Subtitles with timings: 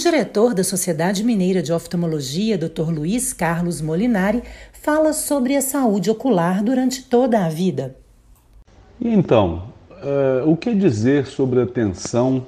[0.00, 2.90] diretor da Sociedade Mineira de Oftalmologia, Dr.
[2.90, 7.94] Luiz Carlos Molinari, fala sobre a saúde ocular durante toda a vida.
[8.98, 12.46] Então, uh, o que dizer sobre a atenção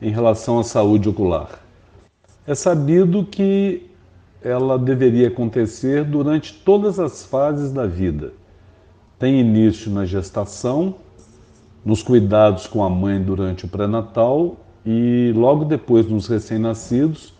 [0.00, 1.58] em relação à saúde ocular?
[2.46, 3.88] É sabido que
[4.42, 8.34] ela deveria acontecer durante todas as fases da vida.
[9.18, 10.96] Tem início na gestação,
[11.82, 17.34] nos cuidados com a mãe durante o pré-natal e logo depois nos recém-nascidos,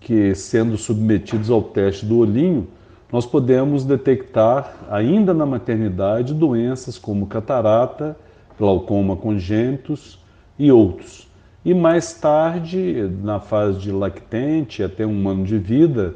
[0.00, 2.68] que sendo submetidos ao teste do olhinho,
[3.10, 8.16] nós podemos detectar ainda na maternidade doenças como catarata,
[8.58, 10.18] glaucoma congênitos
[10.58, 11.28] e outros.
[11.64, 16.14] E mais tarde, na fase de lactente, até um ano de vida,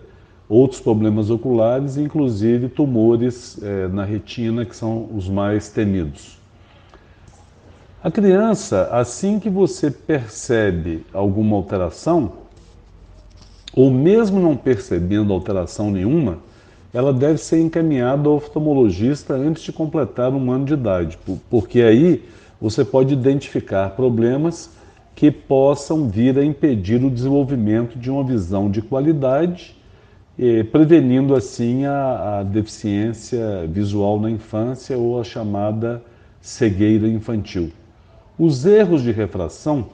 [0.49, 6.38] outros problemas oculares, inclusive tumores eh, na retina, que são os mais temidos.
[8.09, 12.33] A criança, assim que você percebe alguma alteração,
[13.77, 16.39] ou mesmo não percebendo alteração nenhuma,
[16.95, 21.19] ela deve ser encaminhada ao oftalmologista antes de completar um ano de idade,
[21.51, 22.25] porque aí
[22.59, 24.71] você pode identificar problemas
[25.15, 29.77] que possam vir a impedir o desenvolvimento de uma visão de qualidade,
[30.73, 36.03] prevenindo assim a, a deficiência visual na infância ou a chamada
[36.41, 37.71] cegueira infantil.
[38.39, 39.87] Os erros de refração,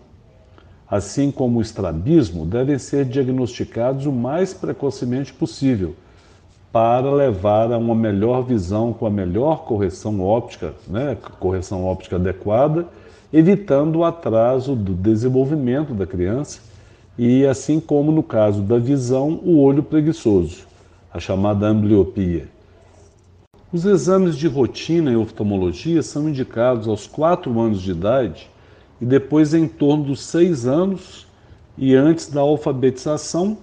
[0.86, 5.94] assim como o estrabismo, devem ser diagnosticados o mais precocemente possível
[6.70, 12.86] para levar a uma melhor visão com a melhor correção óptica, né, correção óptica adequada,
[13.32, 16.60] evitando o atraso do desenvolvimento da criança
[17.16, 20.66] e, assim como no caso da visão, o olho preguiçoso,
[21.10, 22.53] a chamada ambliopia.
[23.74, 28.48] Os exames de rotina em oftalmologia são indicados aos 4 anos de idade
[29.00, 31.26] e depois em torno dos 6 anos
[31.76, 33.58] e antes da alfabetização,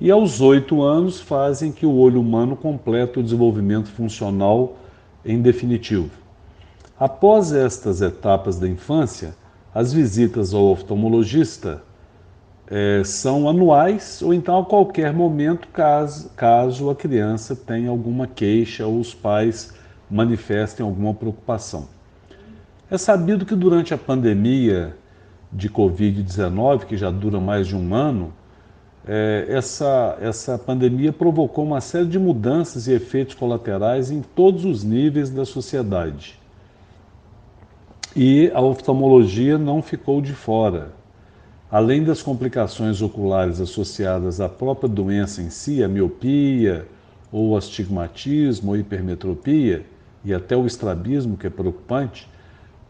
[0.00, 4.76] e aos 8 anos fazem que o olho humano complete o desenvolvimento funcional
[5.24, 6.10] em definitivo.
[6.98, 9.36] Após estas etapas da infância,
[9.72, 11.80] as visitas ao oftalmologista
[12.70, 18.86] é, são anuais ou então a qualquer momento, caso, caso a criança tenha alguma queixa
[18.86, 19.72] ou os pais
[20.10, 21.88] manifestem alguma preocupação.
[22.90, 24.94] É sabido que durante a pandemia
[25.52, 28.32] de Covid-19, que já dura mais de um ano,
[29.06, 34.84] é, essa, essa pandemia provocou uma série de mudanças e efeitos colaterais em todos os
[34.84, 36.38] níveis da sociedade.
[38.14, 40.97] E a oftalmologia não ficou de fora.
[41.70, 46.86] Além das complicações oculares associadas à própria doença em si, a miopia,
[47.30, 49.84] ou astigmatismo, ou hipermetropia,
[50.24, 52.26] e até o estrabismo, que é preocupante,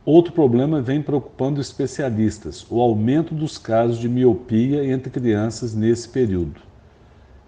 [0.05, 6.61] outro problema vem preocupando especialistas: o aumento dos casos de miopia entre crianças nesse período.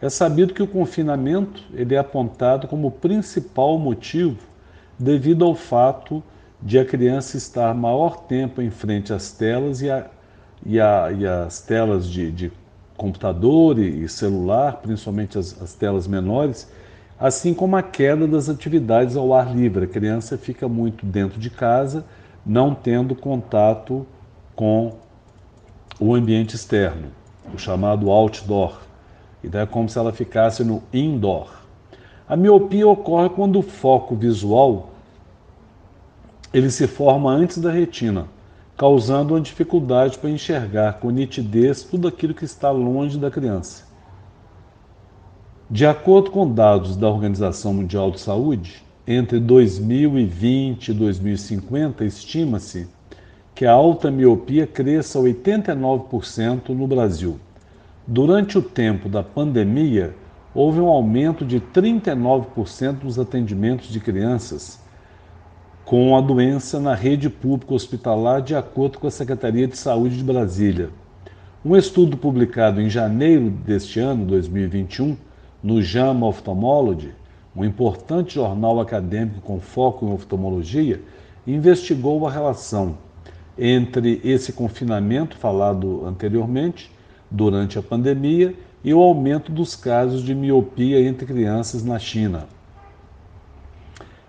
[0.03, 4.39] É sabido que o confinamento ele é apontado como principal motivo
[4.99, 6.23] devido ao fato
[6.61, 10.11] de a criança estar maior tempo em frente às telas e a
[10.65, 12.53] e, a, e as telas de, de,
[12.97, 16.71] computador e, celular, principalmente as, as telas menores,
[17.19, 19.87] assim como a queda das atividades ao ar livre.
[19.87, 22.05] A criança fica muito dentro de casa,
[22.45, 24.07] não tendo contato
[24.55, 24.97] com
[25.99, 27.09] o ambiente externo,
[27.55, 28.81] o chamado outdoor.
[29.43, 31.49] Então é como se ela ficasse no indoor.
[32.29, 34.91] A miopia ocorre quando o foco visual
[36.53, 38.27] ele se forma antes da retina
[38.81, 43.85] causando uma dificuldade para enxergar com nitidez tudo aquilo que está longe da criança.
[45.69, 52.89] De acordo com dados da Organização Mundial de Saúde, entre 2020 e 2050 estima-se
[53.55, 57.39] que a alta miopia cresça 89% no Brasil.
[58.07, 60.15] Durante o tempo da pandemia,
[60.55, 64.80] houve um aumento de 39% nos atendimentos de crianças
[65.91, 70.23] com a doença na rede pública hospitalar, de acordo com a Secretaria de Saúde de
[70.23, 70.91] Brasília.
[71.65, 75.17] Um estudo publicado em janeiro deste ano, 2021,
[75.61, 77.11] no JAMA Ophthalmology,
[77.57, 81.03] um importante jornal acadêmico com foco em oftalmologia,
[81.45, 82.97] investigou a relação
[83.59, 86.89] entre esse confinamento falado anteriormente,
[87.29, 88.55] durante a pandemia,
[88.85, 92.47] e o aumento dos casos de miopia entre crianças na China.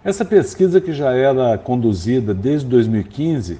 [0.03, 3.59] Essa pesquisa, que já era conduzida desde 2015,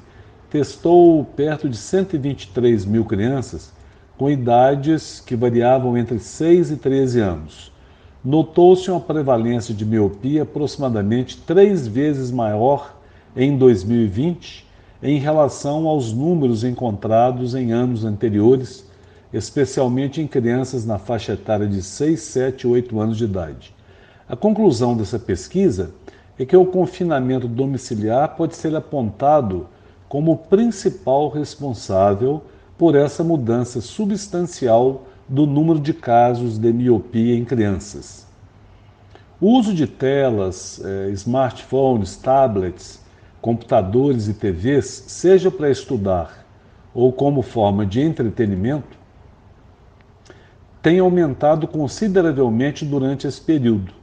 [0.49, 3.71] testou perto de 123 mil crianças
[4.17, 7.71] com idades que variavam entre 6 e 13 anos.
[8.25, 12.97] Notou-se uma prevalência de miopia aproximadamente três vezes maior
[13.35, 14.67] em 2020
[15.03, 18.83] em relação aos números encontrados em anos anteriores,
[19.31, 23.75] especialmente em crianças na faixa etária de 6, 7 e 8 anos de idade.
[24.27, 25.91] A conclusão dessa pesquisa
[26.41, 29.67] é que o confinamento domiciliar pode ser apontado
[30.09, 32.41] como o principal responsável
[32.79, 38.25] por essa mudança substancial do número de casos de miopia em crianças.
[39.39, 42.99] O uso de telas, eh, smartphones, tablets,
[43.39, 46.43] computadores e TVs, seja para estudar
[46.91, 48.97] ou como forma de entretenimento,
[50.81, 54.00] tem aumentado consideravelmente durante esse período,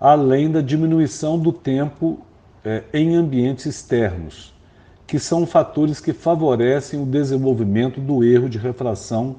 [0.00, 2.20] além da diminuição do tempo
[2.64, 4.54] eh, em ambientes externos,
[5.06, 9.36] que são fatores que favorecem o desenvolvimento do erro de refração,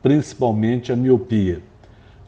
[0.00, 1.60] principalmente a miopia.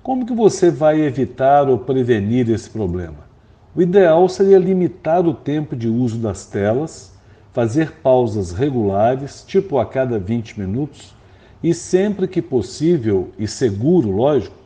[0.02, 3.26] Como que você vai evitar ou prevenir esse problema?
[3.74, 7.12] O ideal seria limitar o tempo de uso das telas,
[7.52, 11.14] fazer pausas regulares, tipo a cada 20 minutos,
[11.62, 14.56] e sempre que possível e seguro, lógico,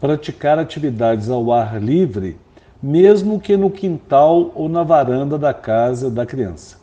[0.00, 2.36] praticar atividades ao ar livre,
[2.82, 6.78] mesmo que no quintal ou na varanda da casa da criança.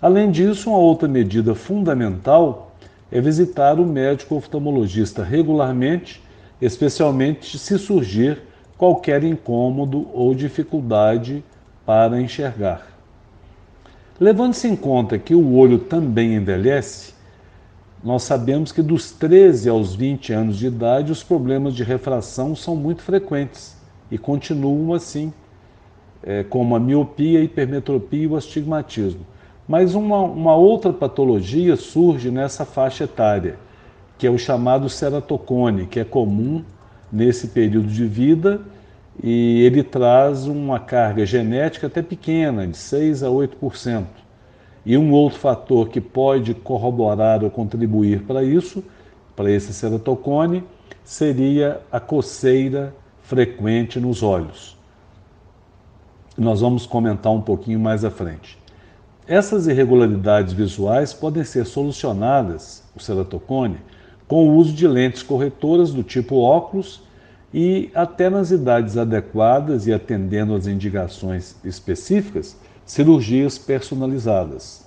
[0.00, 2.76] Além disso, uma outra medida fundamental
[3.10, 6.22] é visitar o médico oftalmologista regularmente,
[6.60, 8.42] especialmente se surgir
[8.78, 11.42] qualquer incômodo ou dificuldade
[11.84, 12.86] para enxergar.
[14.20, 17.14] Levando-se em conta que o olho também envelhece,
[18.02, 22.76] nós sabemos que dos 13 aos 20 anos de idade os problemas de refração são
[22.76, 23.75] muito frequentes
[24.10, 25.32] e continuam assim,
[26.22, 29.26] é, como a miopia, a hipermetropia e o astigmatismo.
[29.68, 33.58] Mas uma, uma outra patologia surge nessa faixa etária,
[34.16, 36.64] que é o chamado ceratocone, que é comum
[37.12, 38.60] nesse período de vida
[39.22, 44.04] e ele traz uma carga genética até pequena, de 6 a 8%.
[44.84, 48.84] E um outro fator que pode corroborar ou contribuir para isso,
[49.34, 50.62] para esse ceratocone,
[51.02, 52.94] seria a coceira
[53.26, 54.76] frequente nos olhos.
[56.38, 58.56] Nós vamos comentar um pouquinho mais à frente.
[59.26, 63.78] Essas irregularidades visuais podem ser solucionadas, o ceratocone,
[64.28, 67.02] com o uso de lentes corretoras do tipo óculos
[67.52, 74.86] e, até nas idades adequadas e atendendo às indicações específicas, cirurgias personalizadas.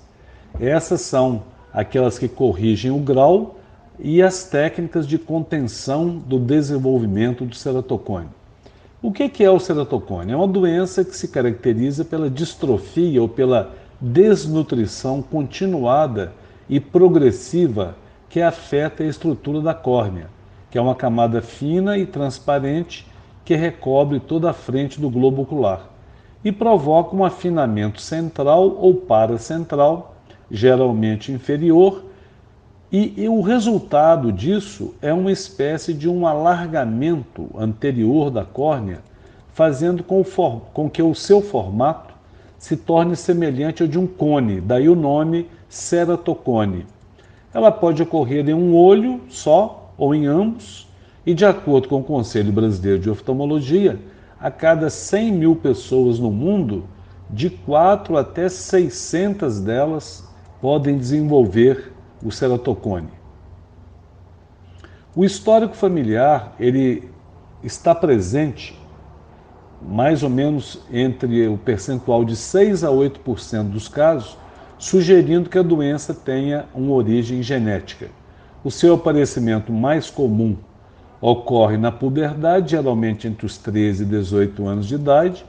[0.58, 1.44] Essas são
[1.74, 3.59] aquelas que corrigem o grau
[4.00, 8.28] e as técnicas de contenção do desenvolvimento do ceratocone.
[9.02, 10.32] O que é o ceratocone?
[10.32, 16.34] É uma doença que se caracteriza pela distrofia ou pela desnutrição continuada
[16.70, 17.96] e progressiva
[18.30, 20.30] que afeta a estrutura da córnea,
[20.70, 23.08] que é uma camada fina e transparente
[23.44, 25.90] que recobre toda a frente do globo ocular
[26.44, 30.16] e provoca um afinamento central ou paracentral,
[30.50, 32.04] geralmente inferior,
[32.92, 39.02] e, e, o resultado disso é uma espécie de um alargamento anterior da córnea,
[39.54, 40.24] fazendo com,
[40.74, 42.16] com que o seu formato
[42.58, 46.88] se torne semelhante ao de um cone, daí o nome ceratocone.
[47.54, 50.88] Ela pode ocorrer em um olho só ou em ambos,
[51.26, 54.00] e de acordo com o Conselho Brasileiro de Oftalmologia,
[54.40, 56.86] a cada 100 mil pessoas no mundo,
[57.30, 60.28] de 4 até 600 delas
[60.60, 61.92] podem desenvolver
[62.24, 63.10] o ceratocone.
[65.16, 67.10] O histórico familiar ele
[67.64, 68.78] está presente
[69.82, 74.38] mais ou menos entre o percentual de 6 a 8% dos casos,
[74.78, 78.08] sugerindo que a doença tenha uma origem genética.
[78.64, 80.58] O seu aparecimento mais comum
[81.22, 85.46] ocorre na puberdade, geralmente entre os 13 e 18 anos de idade,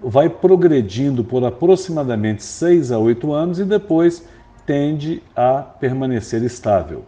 [0.00, 4.24] vai progredindo por aproximadamente 6 a 8 anos e depois
[4.66, 7.04] tende a permanecer estável.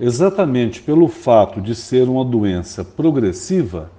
[0.00, 3.90] Exatamente pelo fato de ser uma doença progressiva,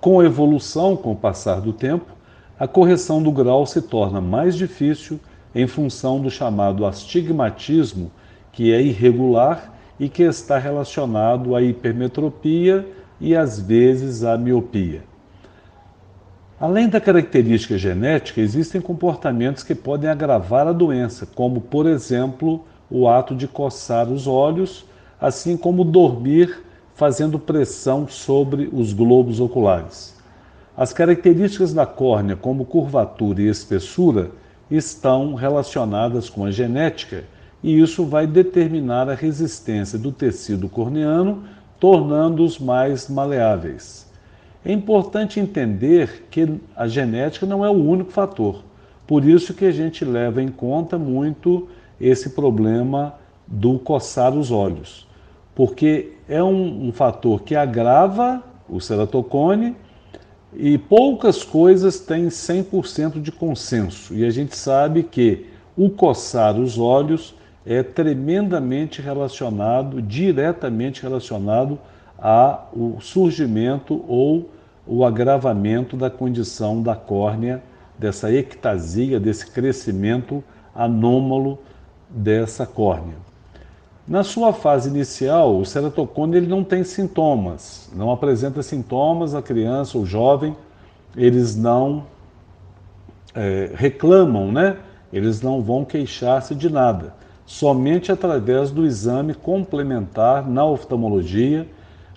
[0.00, 2.12] com evolução, com o passar do tempo,
[2.58, 5.18] a correção do grau se torna mais difícil
[5.54, 8.10] em função do chamado astigmatismo,
[8.52, 12.86] que é irregular e que está relacionado à hipermetropia
[13.20, 15.02] e às vezes à miopia.
[16.58, 23.06] Além da característica genética, existem comportamentos que podem agravar a doença, como, por exemplo, o
[23.06, 24.86] ato de coçar os olhos,
[25.20, 26.62] assim como dormir
[26.94, 30.16] fazendo pressão sobre os globos oculares.
[30.74, 34.30] As características da córnea, como curvatura e espessura,
[34.70, 37.24] estão relacionadas com a genética
[37.62, 41.44] e isso vai determinar a resistência do tecido corneano,
[41.78, 44.05] tornando-os mais maleáveis.
[44.66, 48.64] É importante entender que a genética não é o único fator,
[49.06, 51.68] por isso que a gente leva em conta muito
[52.00, 53.14] esse problema
[53.46, 55.06] do coçar os olhos,
[55.54, 59.76] porque é um, um fator que agrava o ceratocone
[60.52, 64.16] e poucas coisas têm 100% de consenso.
[64.16, 65.46] E a gente sabe que
[65.76, 71.78] o coçar os olhos é tremendamente relacionado, diretamente relacionado
[72.18, 74.55] ao surgimento ou
[74.86, 77.62] o agravamento da condição da córnea,
[77.98, 81.58] dessa ectasia, desse crescimento anômalo
[82.08, 83.16] dessa córnea.
[84.06, 89.98] Na sua fase inicial, o ceratocone ele não tem sintomas, não apresenta sintomas, a criança
[89.98, 90.56] ou jovem,
[91.16, 92.04] eles não
[93.34, 94.76] é, reclamam, né?
[95.12, 97.14] Eles não vão queixar-se de nada.
[97.44, 101.66] Somente através do exame complementar na oftalmologia,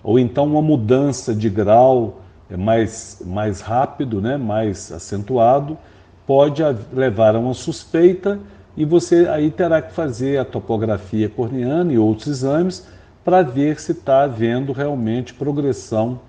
[0.02, 2.19] ou então uma mudança de grau
[2.56, 4.36] mais, mais rápido, né?
[4.36, 5.78] mais acentuado,
[6.26, 8.38] pode levar a uma suspeita
[8.76, 12.86] e você aí terá que fazer a topografia corneana e outros exames
[13.24, 16.20] para ver se está havendo realmente progressão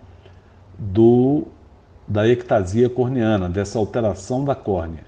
[0.78, 1.44] do,
[2.08, 5.04] da ectasia corneana, dessa alteração da córnea.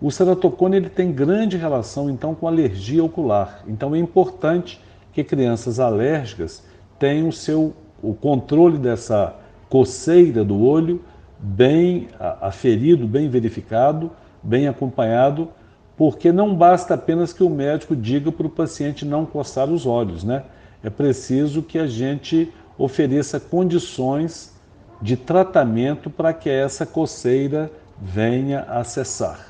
[0.00, 3.62] O ceratocone ele tem grande relação então com alergia ocular.
[3.66, 4.80] Então é importante
[5.12, 6.62] que crianças alérgicas
[6.98, 9.34] tenham o seu o controle dessa
[9.70, 11.00] coceira do olho
[11.38, 12.08] bem
[12.42, 14.10] aferido, bem verificado,
[14.42, 15.48] bem acompanhado
[15.96, 20.24] porque não basta apenas que o médico diga para o paciente não coçar os olhos,
[20.24, 20.44] né?
[20.82, 24.54] É preciso que a gente ofereça condições
[25.02, 29.46] de tratamento para que essa coceira venha a cessar.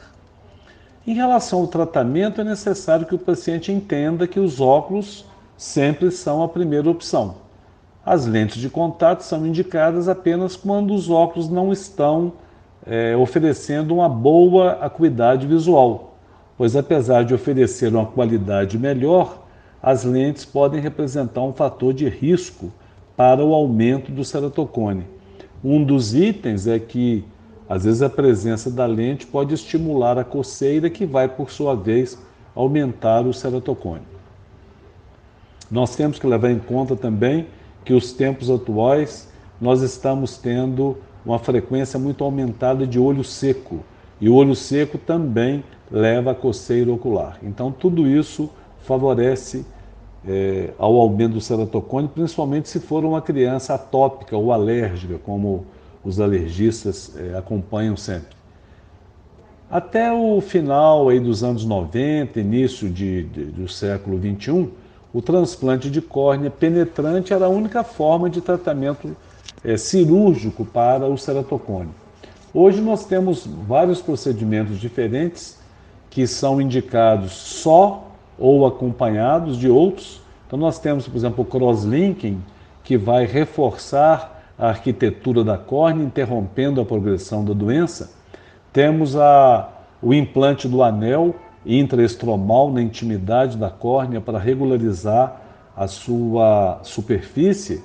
[1.06, 5.24] Em relação ao tratamento, é necessário que o paciente entenda que os óculos
[5.56, 7.36] sempre são a primeira opção.
[8.04, 12.32] As lentes de contato são indicadas apenas quando os óculos não estão
[12.86, 16.10] é, oferecendo uma boa acuidade visual
[16.60, 19.46] pois apesar de oferecer uma qualidade melhor,
[19.82, 22.70] as lentes podem representar um fator de risco
[23.16, 25.06] para o aumento do ceratocone.
[25.64, 27.24] Um dos itens é que,
[27.66, 32.18] às vezes, a presença da lente pode estimular a coceira, que vai, por sua vez,
[32.54, 34.04] aumentar o ceratocone.
[35.70, 37.46] Nós temos que levar em conta também
[37.84, 39.28] que os tempos atuais
[39.60, 43.80] nós estamos tendo uma frequência muito aumentada de olho seco.
[44.20, 47.38] E o olho seco também leva a coceira ocular.
[47.42, 48.50] Então, tudo isso
[48.82, 49.64] favorece
[50.26, 55.66] é, ao aumento do ceratocone, principalmente se for uma criança atópica ou alérgica, como
[56.04, 58.40] os alergistas é, acompanham sempre.
[59.70, 64.68] Até o final aí dos anos 90, início de, de, do século 21,
[65.12, 69.16] o transplante de córnea penetrante era a única forma de tratamento
[69.64, 71.90] é, cirúrgico para o ceratocone.
[72.52, 75.58] Hoje nós temos vários procedimentos diferentes
[76.08, 80.20] que são indicados só ou acompanhados de outros.
[80.46, 82.42] Então, nós temos, por exemplo, o crosslinking,
[82.82, 88.12] que vai reforçar a arquitetura da córnea, interrompendo a progressão da doença.
[88.72, 89.68] Temos a,
[90.02, 95.40] o implante do anel intraestromal na intimidade da córnea para regularizar
[95.76, 97.82] a sua superfície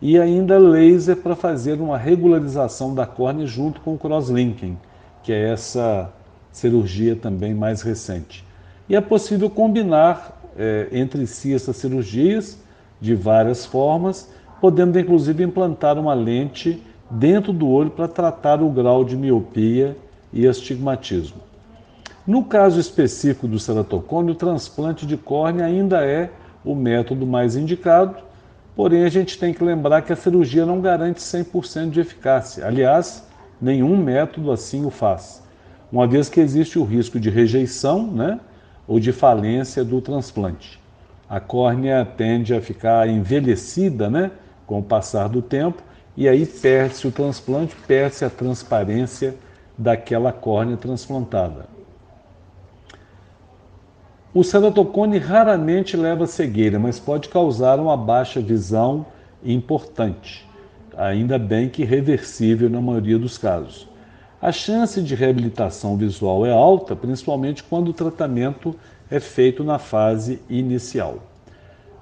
[0.00, 4.78] e ainda laser para fazer uma regularização da córnea junto com o crosslinking,
[5.22, 6.12] que é essa
[6.52, 8.44] cirurgia também mais recente.
[8.88, 12.58] E é possível combinar é, entre si essas cirurgias
[13.00, 14.30] de várias formas,
[14.60, 19.96] podendo inclusive implantar uma lente dentro do olho para tratar o grau de miopia
[20.32, 21.47] e astigmatismo.
[22.28, 26.30] No caso específico do ceratocone, o transplante de córnea ainda é
[26.64, 28.14] o método mais indicado,
[28.76, 32.64] porém a gente tem que lembrar que a cirurgia não garante 100% de eficácia.
[32.64, 33.26] Aliás,
[33.60, 35.42] nenhum método assim o faz
[35.90, 38.38] uma vez que existe o risco de rejeição né,
[38.86, 40.78] ou de falência do transplante.
[41.28, 44.30] A córnea tende a ficar envelhecida né,
[44.66, 45.82] com o passar do tempo
[46.16, 49.34] e aí perde-se o transplante, perde-se a transparência
[49.76, 51.77] daquela córnea transplantada.
[54.38, 59.04] O ceratocone raramente leva cegueira, mas pode causar uma baixa visão
[59.44, 60.48] importante,
[60.96, 63.88] ainda bem que reversível na maioria dos casos.
[64.40, 68.76] A chance de reabilitação visual é alta, principalmente quando o tratamento
[69.10, 71.18] é feito na fase inicial.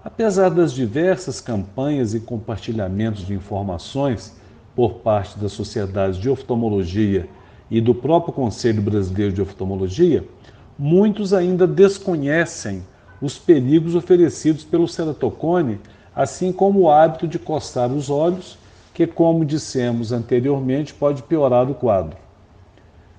[0.04, 4.36] Apesar das diversas campanhas e compartilhamentos de informações
[4.74, 7.30] por parte das sociedades de oftalmologia
[7.70, 10.22] e do próprio Conselho Brasileiro de Oftalmologia,
[10.78, 12.82] muitos ainda desconhecem
[13.20, 15.80] os perigos oferecidos pelo ceratocone,
[16.14, 18.58] assim como o hábito de coçar os olhos,
[18.92, 22.16] que, como dissemos anteriormente, pode piorar o quadro.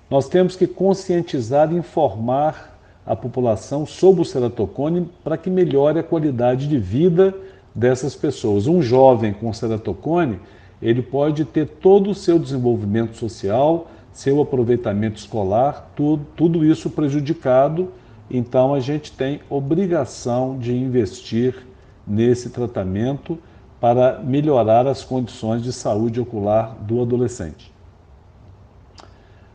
[0.10, 6.04] Nós temos que conscientizar e informar a população sob o ceratocone para que melhore a
[6.04, 7.34] qualidade de vida
[7.74, 8.68] dessas pessoas.
[8.68, 10.40] Um jovem com ceratocone,
[10.82, 17.92] ele pode ter todo o seu desenvolvimento social, seu aproveitamento escolar, tudo, tudo isso prejudicado.
[18.32, 21.68] Então a gente tem obrigação de investir
[22.06, 23.38] nesse tratamento
[23.80, 27.72] para melhorar as condições de saúde ocular do adolescente.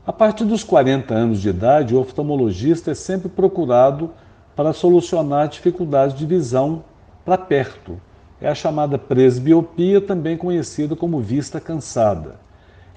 [0.07, 4.13] A partir dos 40 anos de idade, o oftalmologista é sempre procurado
[4.55, 6.85] para solucionar dificuldades de visão
[7.25, 8.01] para perto.
[8.41, 12.37] É a chamada presbiopia, também conhecida como vista cansada.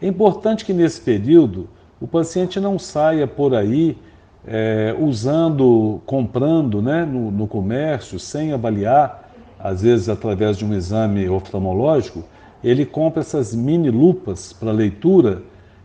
[0.01, 3.97] É importante que nesse período o paciente não saia por aí
[4.45, 11.27] é, usando, comprando né, no, no comércio, sem avaliar, às vezes através de um exame
[11.27, 12.23] oftalmológico,
[12.63, 15.41] ele compra essas mini lupas para leitura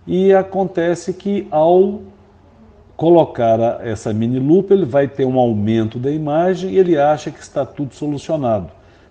[0.07, 2.00] e acontece que ao
[3.00, 7.40] colocar essa mini lupa, ele vai ter um aumento da imagem e ele acha que
[7.40, 8.69] está tudo solucionado.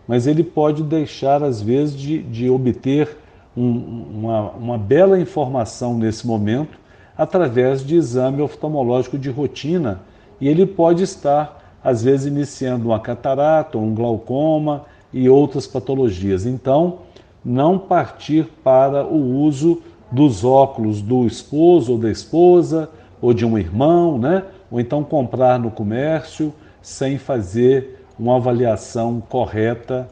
[0.07, 3.17] Mas ele pode deixar, às vezes, de, de obter
[3.59, 6.79] um, uma, uma bela informação nesse momento
[7.17, 9.99] através de exame oftalmológico de rotina
[10.39, 16.45] e ele pode estar, às vezes, iniciando uma catarata, um glaucoma e outras patologias.
[16.45, 16.99] Então,
[17.43, 22.89] não partir para o uso dos óculos do esposo ou da esposa,
[23.21, 24.45] ou de um irmão, né?
[24.71, 30.07] ou então comprar no comércio sem fazer uma avaliação correta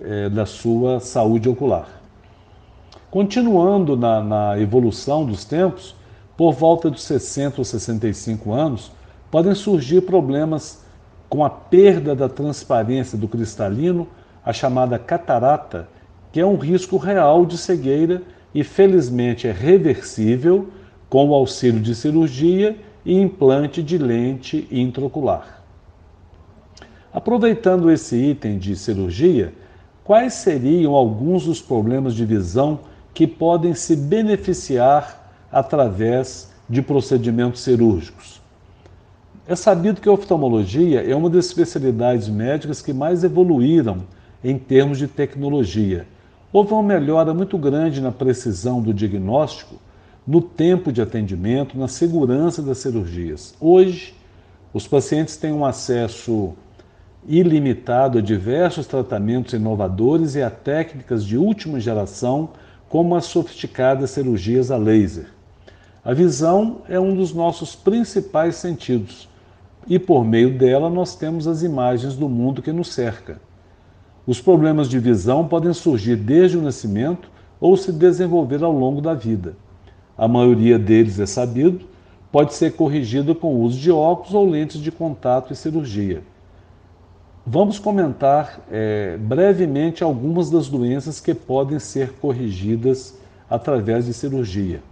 [0.00, 1.97] eh, da sua saúde ocular.
[3.10, 5.96] Continuando na, na evolução dos tempos,
[6.36, 8.92] por volta dos 60 ou 65 anos,
[9.30, 10.84] podem surgir problemas
[11.28, 14.06] com a perda da transparência do cristalino,
[14.44, 15.88] a chamada catarata,
[16.30, 18.22] que é um risco real de cegueira
[18.54, 20.68] e felizmente é reversível
[21.08, 25.62] com o auxílio de cirurgia e implante de lente intraocular.
[27.10, 29.54] Aproveitando esse item de cirurgia,
[30.04, 32.80] quais seriam alguns dos problemas de visão
[33.18, 38.40] que podem se beneficiar através de procedimentos cirúrgicos?
[39.46, 44.04] É sabido que a oftalmologia é uma das especialidades médicas que mais evoluíram
[44.44, 46.06] em termos de tecnologia
[46.50, 49.74] Houve uma melhora muito grande na precisão do diagnóstico,
[50.26, 53.54] no tempo de atendimento, na segurança das cirurgias.
[53.60, 54.14] Hoje,
[54.72, 56.54] os pacientes têm um acesso
[57.26, 62.48] ilimitado a diversos tratamentos inovadores e a técnicas de última geração,
[62.88, 65.26] como as sofisticadas cirurgias a laser.
[66.04, 69.28] A visão é um dos nossos principais sentidos
[69.86, 73.40] e, por meio dela, nós temos as imagens do mundo que nos cerca.
[74.26, 79.14] Os problemas de visão podem surgir desde o nascimento ou se desenvolver ao longo da
[79.14, 79.56] vida.
[80.16, 81.86] A maioria deles é sabido,
[82.30, 86.22] pode ser corrigido com o uso de óculos ou lentes de contato e cirurgia.
[87.50, 93.14] Vamos comentar é, brevemente algumas das doenças que podem ser corrigidas
[93.48, 94.82] através de cirurgia.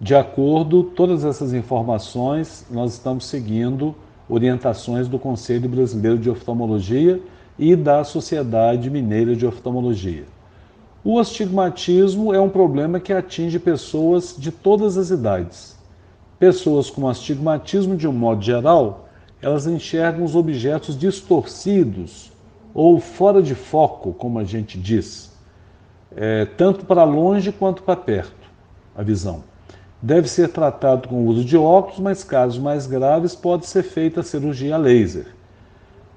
[0.00, 3.94] De acordo com todas essas informações, nós estamos seguindo
[4.28, 7.22] orientações do Conselho Brasileiro de Oftalmologia
[7.56, 10.24] e da Sociedade Mineira de Oftalmologia.
[11.04, 15.76] O astigmatismo é um problema que atinge pessoas de todas as idades.
[16.40, 19.05] Pessoas com astigmatismo, de um modo geral,
[19.46, 22.32] elas enxergam os objetos distorcidos
[22.74, 25.32] ou fora de foco, como a gente diz,
[26.16, 28.50] é, tanto para longe quanto para perto,
[28.96, 29.44] a visão.
[30.02, 34.18] Deve ser tratado com o uso de óculos, mas casos mais graves pode ser feita
[34.18, 35.28] a cirurgia laser.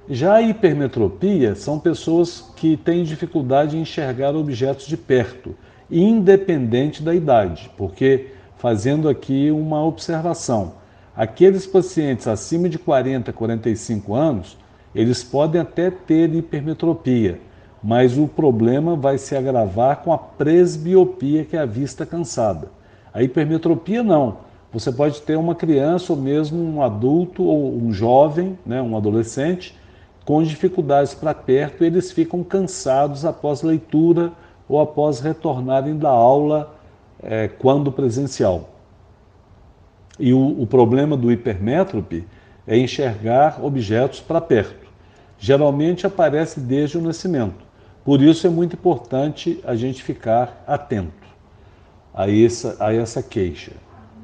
[0.10, 5.56] Já a hipermetropia são pessoas que têm dificuldade em enxergar objetos de perto,
[5.92, 10.79] independente da idade, porque, fazendo aqui uma observação,
[11.20, 14.58] aqueles pacientes acima de 40, 45 anos,
[14.96, 17.42] eles podem até ter hipermetropia,
[17.84, 22.70] mas o problema vai se agravar com a presbiopia, que é a vista cansada.
[23.14, 24.38] A hipermetropia não.
[24.72, 29.78] Você pode ter uma criança ou mesmo um adulto ou um jovem, né, um adolescente,
[30.24, 34.32] com dificuldades para perto, eles ficam cansados após leitura
[34.70, 36.78] ou após retornarem da aula
[37.22, 38.70] é, quando presencial.
[40.20, 42.28] E o, o problema do hipermétrope
[42.68, 44.88] é enxergar objetos para perto.
[45.40, 47.66] Geralmente aparece desde o nascimento.
[48.04, 51.28] Por isso é muito importante a gente ficar atento
[52.14, 53.72] a essa, a essa queixa.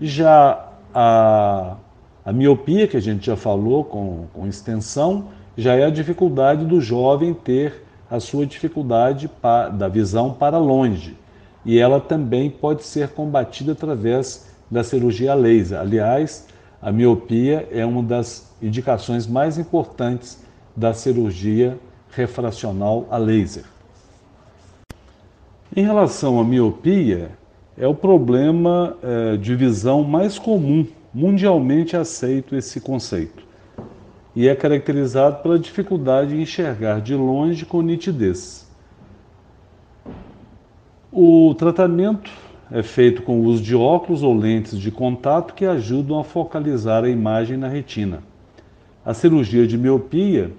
[0.02, 1.78] Já a,
[2.26, 6.82] a miopia, que a gente já falou com, com extensão, já é a dificuldade do
[6.82, 9.30] jovem ter a sua dificuldade
[9.74, 11.18] da visão para longe.
[11.64, 15.80] E ela também pode ser combatida através da cirurgia laser.
[15.80, 16.47] Aliás,
[16.86, 20.39] A miopia é uma das indicações mais importantes
[20.75, 21.80] da cirurgia
[22.12, 23.63] refracional a laser.
[25.75, 27.32] Em relação à miopia,
[27.75, 33.43] é o problema é, de visão mais comum, mundialmente aceito esse conceito,
[34.36, 38.67] e é caracterizado pela dificuldade em enxergar de longe com nitidez.
[41.12, 42.30] O tratamento
[42.71, 47.04] é feito com o uso de óculos ou lentes de contato que ajudam a focalizar
[47.04, 48.23] a imagem na retina.
[49.06, 50.51] A cirurgia de miopia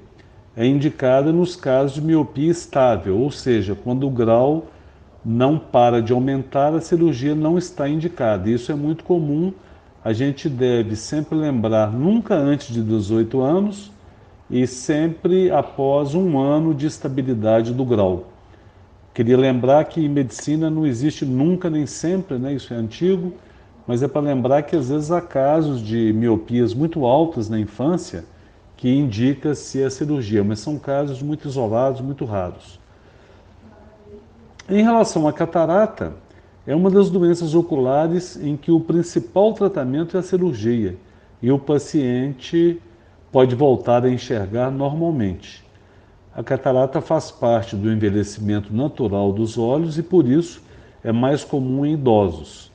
[0.57, 4.67] é indicada nos casos de miopia estável, ou seja, quando o grau
[5.25, 8.49] não para de aumentar, a cirurgia não está indicada.
[8.49, 9.53] Isso é muito comum.
[10.05, 13.91] A gente deve sempre lembrar nunca antes de 18 anos
[14.49, 18.36] e sempre após um ano de estabilidade do grau.
[19.17, 22.53] Queria lembrar que em medicina não existe nunca nem sempre, né?
[22.53, 23.33] isso é antigo,
[23.87, 28.27] mas é para lembrar que às vezes há casos de miopias muito altas na infância
[28.77, 32.79] que indica-se a cirurgia, mas são casos muito isolados, muito raros.
[34.69, 36.13] Em relação à catarata,
[36.67, 40.95] é uma das doenças oculares em que o principal tratamento é a cirurgia
[41.41, 42.83] e o paciente
[43.33, 45.66] pode voltar a enxergar normalmente.
[46.37, 50.63] A catarata faz parte do envelhecimento natural dos olhos e, por isso,
[51.03, 52.71] é mais comum em idosos.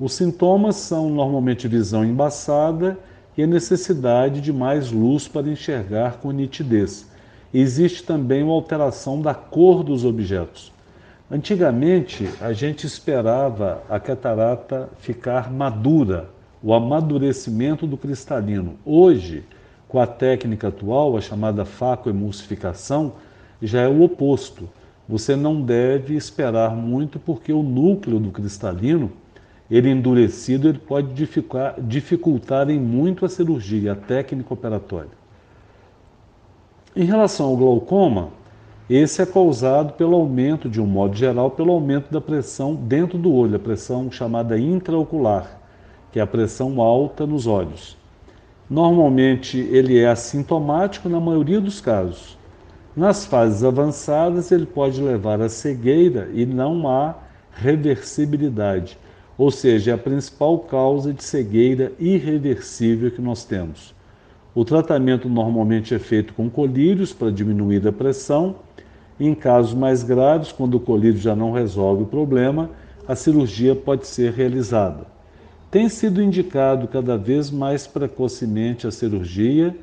[0.00, 2.98] Os sintomas são normalmente visão embaçada
[3.36, 7.08] e a necessidade de mais luz para enxergar com nitidez.
[7.54, 10.72] Existe também uma alteração da cor dos objetos.
[11.30, 16.30] Antigamente, a gente esperava a catarata ficar madura,
[16.60, 18.74] o amadurecimento do cristalino.
[18.84, 19.44] Hoje,
[19.88, 23.12] com a técnica atual, a chamada facoemulsificação,
[23.60, 24.68] já é o oposto.
[25.08, 29.10] Você não deve esperar muito porque o núcleo do cristalino,
[29.70, 35.10] ele endurecido, ele pode dificultar, dificultar em muito a cirurgia, a técnica operatória.
[36.94, 38.30] Em relação ao glaucoma,
[38.88, 43.32] esse é causado pelo aumento, de um modo geral, pelo aumento da pressão dentro do
[43.32, 45.60] olho, a pressão chamada intraocular,
[46.10, 47.97] que é a pressão alta nos olhos.
[48.70, 52.36] Normalmente ele é assintomático na maioria dos casos.
[52.94, 57.14] Nas fases avançadas, ele pode levar à cegueira e não há
[57.50, 58.98] reversibilidade,
[59.38, 63.94] ou seja, é a principal causa de cegueira irreversível que nós temos.
[64.54, 68.56] O tratamento normalmente é feito com colírios para diminuir a pressão.
[69.18, 72.70] Em casos mais graves, quando o colírio já não resolve o problema,
[73.06, 75.17] a cirurgia pode ser realizada.
[75.70, 79.76] Tem sido indicado cada vez mais precocemente a cirurgia,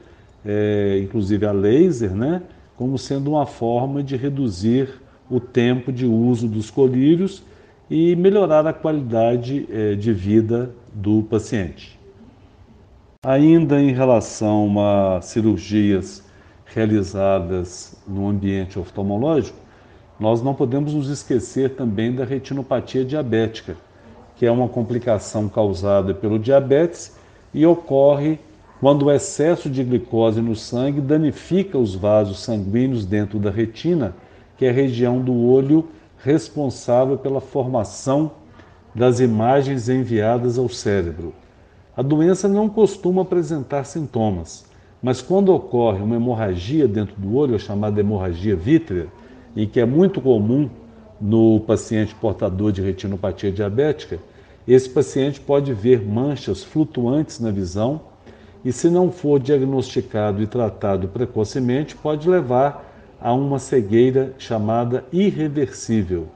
[0.43, 2.41] é, inclusive a laser, né,
[2.75, 4.89] como sendo uma forma de reduzir
[5.29, 7.43] o tempo de uso dos colírios
[7.89, 11.99] e melhorar a qualidade é, de vida do paciente.
[13.23, 16.23] Ainda em relação a cirurgias
[16.65, 19.57] realizadas no ambiente oftalmológico,
[20.19, 23.77] nós não podemos nos esquecer também da retinopatia diabética,
[24.35, 27.15] que é uma complicação causada pelo diabetes
[27.53, 28.39] e ocorre
[28.79, 34.13] quando o excesso de glicose no sangue danifica os vasos sanguíneos dentro da retina,
[34.57, 35.87] que é a região do olho
[36.23, 38.31] responsável pela formação
[38.93, 41.33] das imagens enviadas ao cérebro.
[41.95, 44.65] A doença não costuma apresentar sintomas,
[45.01, 49.07] mas quando ocorre uma hemorragia dentro do olho, a chamada hemorragia vítrea,
[49.55, 50.69] e que é muito comum
[51.19, 54.19] no paciente portador de retinopatia diabética,
[54.67, 58.01] esse paciente pode ver manchas flutuantes na visão
[58.63, 66.27] e, se não for diagnosticado e tratado precocemente, pode levar a uma cegueira chamada irreversível.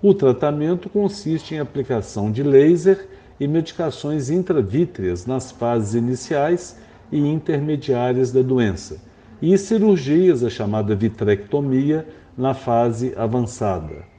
[0.00, 6.76] O tratamento consiste em aplicação de laser e medicações intravítreas nas fases iniciais
[7.10, 9.00] e intermediárias da doença,
[9.40, 12.06] e cirurgias, a chamada vitrectomia,
[12.38, 14.11] na fase avançada.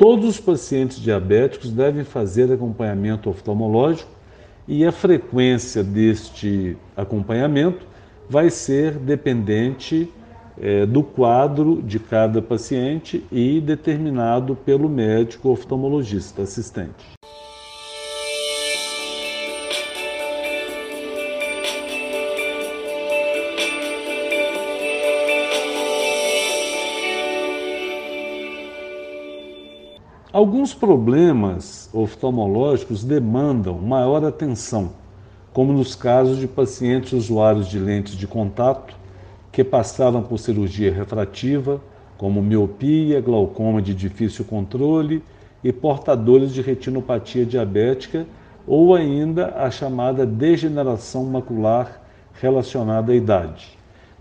[0.00, 4.10] Todos os pacientes diabéticos devem fazer acompanhamento oftalmológico
[4.66, 7.86] e a frequência deste acompanhamento
[8.26, 10.10] vai ser dependente
[10.58, 17.19] é, do quadro de cada paciente e determinado pelo médico oftalmologista assistente.
[30.32, 34.92] Alguns problemas oftalmológicos demandam maior atenção,
[35.52, 38.94] como nos casos de pacientes usuários de lentes de contato
[39.50, 41.80] que passaram por cirurgia refrativa,
[42.16, 45.20] como miopia, glaucoma de difícil controle
[45.64, 48.24] e portadores de retinopatia diabética,
[48.68, 52.00] ou ainda a chamada degeneração macular
[52.40, 53.76] relacionada à idade.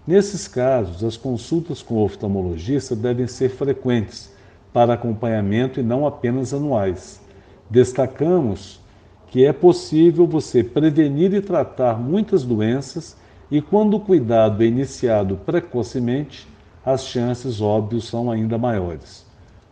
[0.08, 4.39] Nesses casos, as consultas com o oftalmologista devem ser frequentes
[4.74, 7.22] para acompanhamento e não apenas anuais.
[7.70, 8.80] Destacamos
[9.28, 13.16] que é possível você prevenir e tratar muitas doenças
[13.52, 16.48] e quando o cuidado é iniciado precocemente,
[16.86, 19.26] as chances, óbvio, são ainda maiores.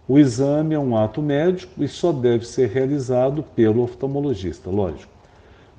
[0.08, 5.12] O exame é um ato médico e só deve ser realizado pelo oftalmologista, lógico.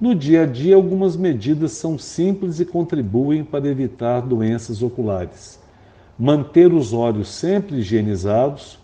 [0.01, 5.59] No dia a dia, algumas medidas são simples e contribuem para evitar doenças oculares.
[6.17, 8.78] Manter os olhos sempre higienizados,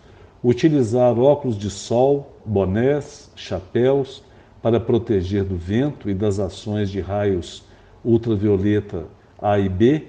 [0.45, 4.23] utilizar óculos de sol, bonés, chapéus
[4.61, 7.63] para proteger do vento e das ações de raios
[8.03, 9.05] ultravioleta
[9.41, 10.03] A e B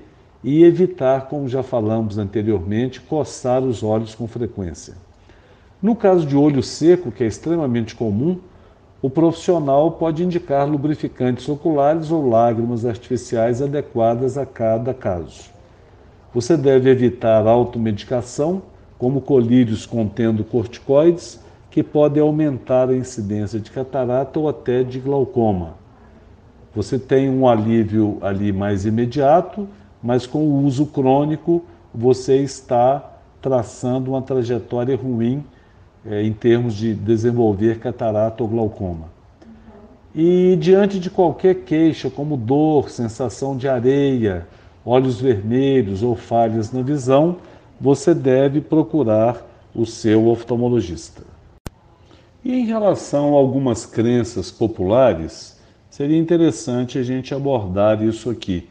[0.45, 4.93] e evitar, como já falamos anteriormente, coçar os olhos com frequência.
[5.81, 8.39] No caso de olho seco, que é extremamente comum,
[9.01, 15.51] o profissional pode indicar lubrificantes oculares ou lágrimas artificiais adequadas a cada caso.
[16.35, 18.61] Você deve evitar automedicação,
[18.99, 25.75] como colírios contendo corticoides, que podem aumentar a incidência de catarata ou até de glaucoma.
[26.75, 29.69] Você tem um alívio ali mais imediato,
[30.03, 31.63] mas com o uso crônico
[31.95, 35.45] você está traçando uma trajetória ruim
[36.05, 39.17] é, em termos de desenvolver catarata ou glaucoma.
[40.15, 44.47] E diante de qualquer queixa, como dor, sensação de areia,
[44.85, 47.37] olhos vermelhos ou falhas na visão,
[47.81, 51.23] você deve procurar o seu oftalmologista.
[52.45, 55.61] E em relação a algumas crenças populares,
[55.91, 58.69] seria interessante a gente abordar isso aqui,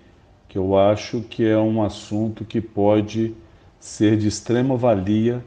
[0.47, 3.35] que eu acho que é um assunto que pode
[3.79, 5.43] ser de extrema valia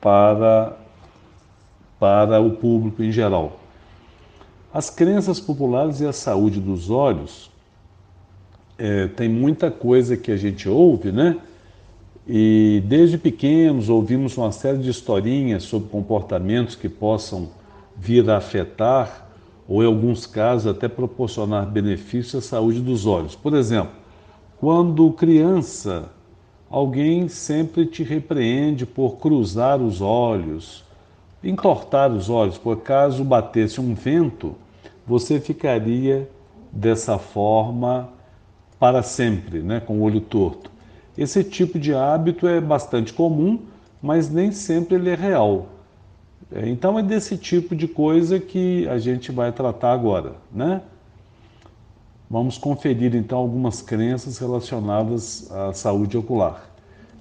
[0.00, 0.76] para
[1.98, 3.60] para o público em geral.
[4.72, 7.50] As crenças populares e a saúde dos olhos
[8.78, 11.36] é, tem muita coisa que a gente ouve, né?
[12.28, 17.48] E desde pequenos ouvimos uma série de historinhas sobre comportamentos que possam
[17.96, 19.28] vir a afetar
[19.68, 23.34] ou, em alguns casos, até proporcionar benefícios à saúde dos olhos.
[23.34, 23.92] Por exemplo,
[24.58, 26.10] quando criança,
[26.68, 30.84] alguém sempre te repreende por cruzar os olhos
[31.42, 34.54] entortar os olhos, por caso batesse um vento,
[35.06, 36.28] você ficaria
[36.70, 38.10] dessa forma
[38.78, 40.70] para sempre, né, com o olho torto.
[41.16, 43.58] Esse tipo de hábito é bastante comum,
[44.02, 45.66] mas nem sempre ele é real.
[46.52, 50.82] É, então é desse tipo de coisa que a gente vai tratar agora, né?
[52.28, 56.70] Vamos conferir então algumas crenças relacionadas à saúde ocular.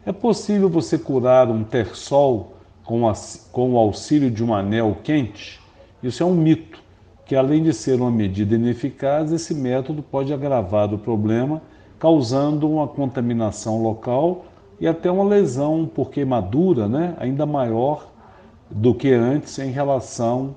[0.05, 3.13] É possível você curar um terçol com, a,
[3.51, 5.59] com o auxílio de um anel quente,
[6.01, 6.81] isso é um mito,
[7.25, 11.61] que além de ser uma medida ineficaz, esse método pode agravar o problema,
[11.99, 14.45] causando uma contaminação local
[14.79, 18.07] e até uma lesão por queimadura né, ainda maior
[18.69, 20.55] do que antes em relação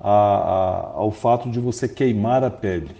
[0.00, 2.94] a, a, ao fato de você queimar a pele.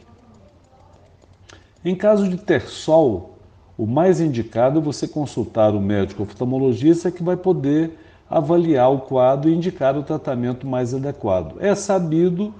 [1.84, 3.36] Em caso de ter sol,
[3.78, 7.96] o mais indicado é você consultar o médico oftalmologista que vai poder
[8.28, 11.56] avaliar o quadro e indicar o tratamento mais adequado.
[11.60, 12.56] É sabido que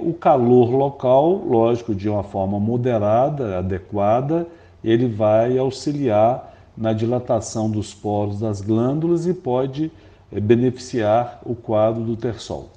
[0.00, 4.46] o calor local, lógico, de uma forma moderada, adequada,
[4.82, 9.90] ele vai auxiliar na dilatação dos poros das glândulas e pode
[10.30, 12.68] é, beneficiar o quadro do terçol.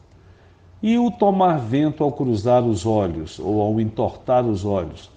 [0.81, 5.11] E o tomar vento ao cruzar os olhos ou ao entortar os olhos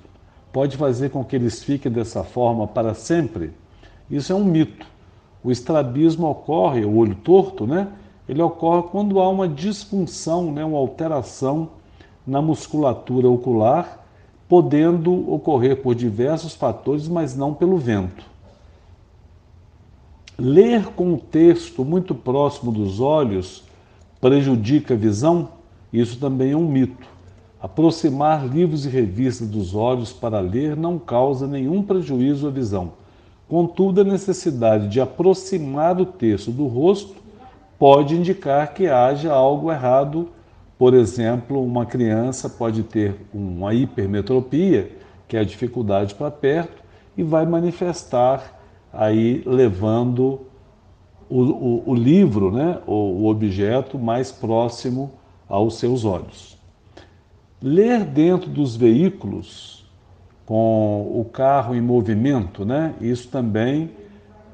[0.52, 3.52] pode fazer com que eles fiquem dessa forma para sempre?
[4.10, 4.86] Isso é um mito.
[5.42, 7.88] O estrabismo ocorre, o olho torto, né?
[8.28, 11.68] Ele ocorre quando há uma disfunção, né, uma alteração
[12.26, 14.04] na musculatura ocular,
[14.48, 18.24] podendo ocorrer por diversos fatores, mas não pelo vento.
[20.38, 23.62] Ler com o texto muito próximo dos olhos
[24.20, 25.50] prejudica a visão?
[25.92, 27.06] Isso também é um mito.
[27.60, 32.92] Aproximar livros e revistas dos olhos para ler não causa nenhum prejuízo à visão
[33.48, 37.14] Contudo, a necessidade de aproximar o texto do rosto
[37.84, 40.30] pode indicar que haja algo errado.
[40.78, 44.90] Por exemplo, uma criança pode ter uma hipermetropia,
[45.28, 46.82] que é a dificuldade para perto,
[47.14, 48.58] e vai manifestar
[48.90, 50.46] aí levando
[51.28, 55.12] o, o, o livro, né, o, o objeto mais próximo
[55.46, 56.56] aos seus olhos.
[57.60, 59.86] Ler dentro dos veículos
[60.46, 62.94] com o carro em movimento, né?
[62.98, 63.90] Isso também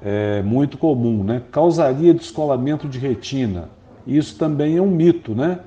[0.02, 1.42] é muito comum, né?
[1.50, 3.68] Causaria descolamento de retina.
[4.06, 5.60] Isso também é um mito, né?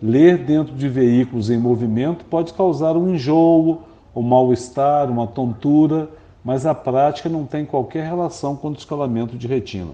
[0.00, 3.82] Ler dentro de veículos em movimento pode causar um enjoo,
[4.14, 6.08] um mal-estar, uma tontura,
[6.44, 9.92] mas a prática não tem qualquer relação com descolamento de retina.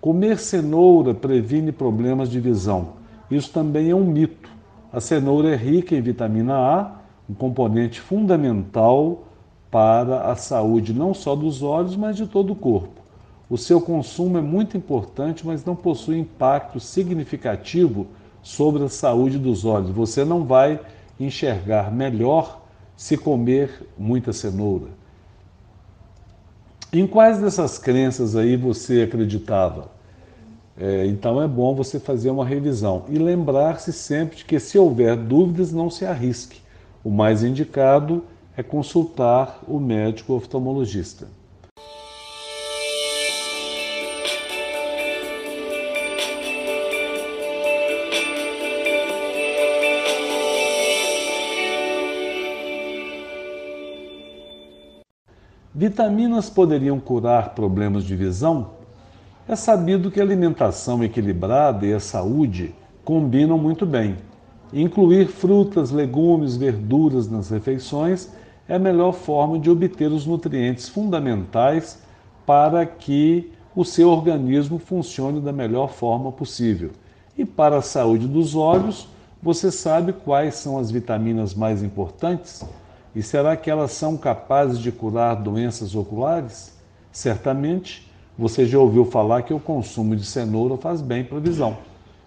[0.00, 2.90] Comer cenoura previne problemas de visão.
[3.30, 4.48] Isso também é um mito.
[4.92, 6.92] A cenoura é rica em vitamina A,
[7.28, 9.24] um componente fundamental
[9.70, 13.02] para a saúde não só dos olhos, mas de todo o corpo.
[13.50, 18.06] O seu consumo é muito importante, mas não possui impacto significativo
[18.42, 19.90] sobre a saúde dos olhos.
[19.90, 20.80] Você não vai
[21.18, 22.62] enxergar melhor
[22.96, 24.88] se comer muita cenoura.
[26.92, 29.90] Em quais dessas crenças aí você acreditava?
[30.80, 35.16] É, então é bom você fazer uma revisão e lembrar-se sempre de que se houver
[35.16, 36.60] dúvidas, não se arrisque.
[37.02, 41.28] O mais indicado é consultar o médico oftalmologista.
[55.78, 58.70] Vitaminas poderiam curar problemas de visão?
[59.46, 64.16] É sabido que alimentação equilibrada e a saúde combinam muito bem.
[64.72, 68.28] Incluir frutas, legumes, verduras nas refeições
[68.68, 71.98] é a melhor forma de obter os nutrientes fundamentais
[72.44, 76.90] para que o seu organismo funcione da melhor forma possível.
[77.36, 79.08] E para a saúde dos olhos,
[79.42, 82.64] você sabe quais são as vitaminas mais importantes?
[83.14, 86.76] E será que elas são capazes de curar doenças oculares?
[87.12, 91.78] Certamente, você já ouviu falar que o consumo de cenoura faz bem para a visão.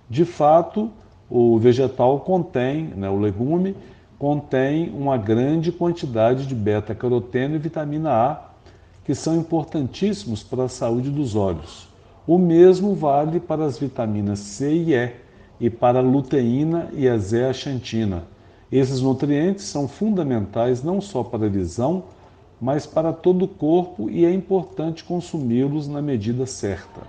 [0.10, 0.90] De fato,
[1.30, 3.76] o vegetal contém, né, o legume,
[4.22, 8.52] contém uma grande quantidade de beta-caroteno e vitamina A,
[9.04, 11.90] que são importantíssimos para a saúde dos olhos.
[12.28, 15.16] O mesmo vale para as vitaminas C e E
[15.60, 18.24] e para a luteína e a zeaxantina
[18.72, 22.04] esses nutrientes são fundamentais não só para a visão,
[22.60, 27.02] mas para todo o corpo e é importante consumi-los na medida certa.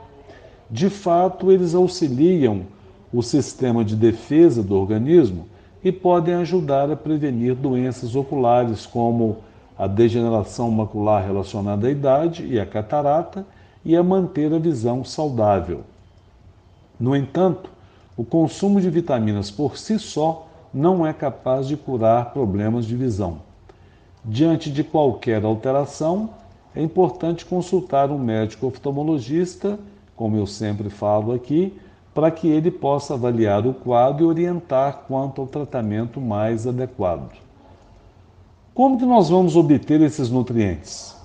[0.70, 2.62] De fato, eles auxiliam
[3.12, 5.46] o sistema de defesa do organismo
[5.85, 9.38] e podem ajudar a prevenir doenças oculares como
[9.77, 13.45] a degeneração macular relacionada à idade e a catarata
[13.85, 15.81] e a manter a visão saudável.
[17.01, 17.71] No entanto,
[18.16, 23.38] o consumo de vitaminas por si só não é capaz de curar problemas de visão.
[24.25, 26.31] Diante de qualquer alteração,
[26.75, 29.79] é importante consultar um médico oftalmologista,
[30.14, 31.77] como eu sempre falo aqui,
[32.14, 37.31] para que ele possa avaliar o quadro e orientar quanto ao tratamento mais adequado.
[38.75, 41.16] Como que nós vamos obter esses nutrientes?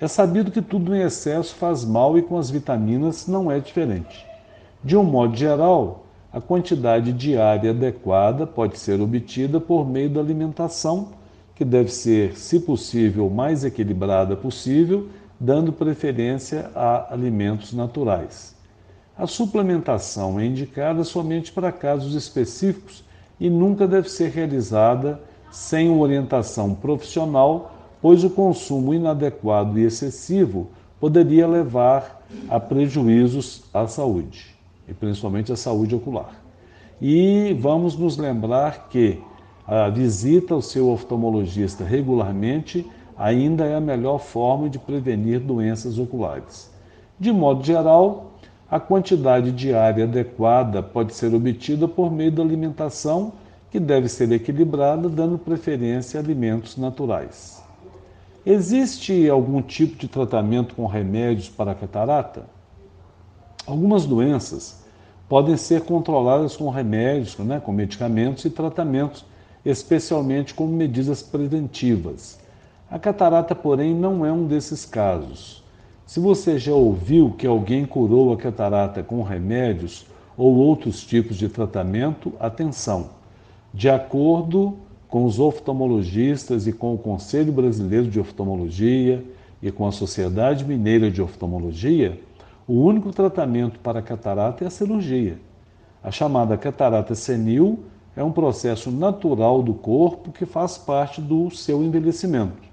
[0.00, 4.26] É sabido que tudo em excesso faz mal e com as vitaminas não é diferente.
[4.82, 11.10] De um modo geral, a quantidade diária adequada pode ser obtida por meio da alimentação,
[11.54, 18.51] que deve ser, se possível, mais equilibrada possível, dando preferência a alimentos naturais.
[19.22, 23.04] A suplementação é indicada somente para casos específicos
[23.38, 31.46] e nunca deve ser realizada sem orientação profissional, pois o consumo inadequado e excessivo poderia
[31.46, 34.56] levar a prejuízos à saúde
[34.88, 36.42] e principalmente a saúde ocular.
[37.00, 39.22] E vamos nos lembrar que
[39.64, 42.84] a visita ao seu oftalmologista regularmente
[43.16, 46.72] ainda é a melhor forma de prevenir doenças oculares.
[47.20, 48.31] De modo geral,
[48.72, 53.34] a quantidade diária adequada pode ser obtida por meio da alimentação,
[53.70, 57.62] que deve ser equilibrada, dando preferência a alimentos naturais.
[58.46, 62.46] Existe algum tipo de tratamento com remédios para a catarata?
[63.66, 64.82] Algumas doenças
[65.28, 69.22] podem ser controladas com remédios, né, com medicamentos e tratamentos,
[69.66, 72.40] especialmente como medidas preventivas.
[72.90, 75.61] A catarata, porém, não é um desses casos.
[76.06, 80.04] Se você já ouviu que alguém curou a catarata com remédios
[80.36, 83.10] ou outros tipos de tratamento, atenção.
[83.72, 84.76] De acordo
[85.08, 89.24] com os oftalmologistas e com o Conselho Brasileiro de Oftalmologia
[89.62, 92.18] e com a Sociedade Mineira de Oftalmologia,
[92.66, 95.38] o único tratamento para a catarata é a cirurgia.
[96.02, 97.80] A chamada catarata senil
[98.16, 102.71] é um processo natural do corpo que faz parte do seu envelhecimento.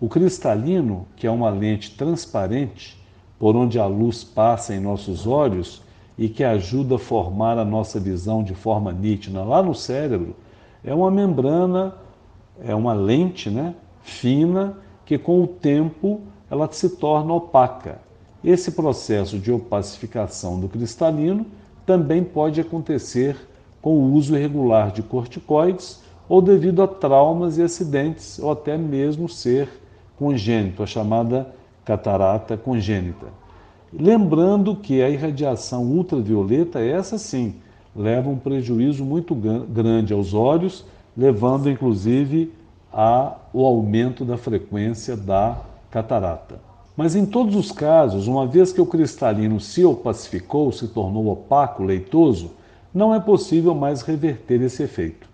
[0.00, 3.00] O cristalino, que é uma lente transparente
[3.38, 5.82] por onde a luz passa em nossos olhos
[6.18, 9.42] e que ajuda a formar a nossa visão de forma nítida.
[9.44, 10.34] Lá no cérebro,
[10.82, 11.94] é uma membrana,
[12.62, 16.20] é uma lente né, fina que com o tempo
[16.50, 18.00] ela se torna opaca.
[18.42, 21.46] Esse processo de opacificação do cristalino
[21.86, 23.36] também pode acontecer
[23.80, 29.28] com o uso irregular de corticoides ou devido a traumas e acidentes, ou até mesmo
[29.28, 29.68] ser
[30.18, 31.48] congênito, a chamada
[31.84, 33.26] catarata congênita.
[33.92, 37.54] Lembrando que a irradiação ultravioleta, essa sim,
[37.94, 40.84] leva um prejuízo muito grande aos olhos,
[41.16, 42.52] levando inclusive
[42.92, 45.58] ao aumento da frequência da
[45.90, 46.58] catarata.
[46.96, 51.82] Mas em todos os casos, uma vez que o cristalino se opacificou, se tornou opaco,
[51.82, 52.52] leitoso,
[52.92, 55.28] não é possível mais reverter esse efeito.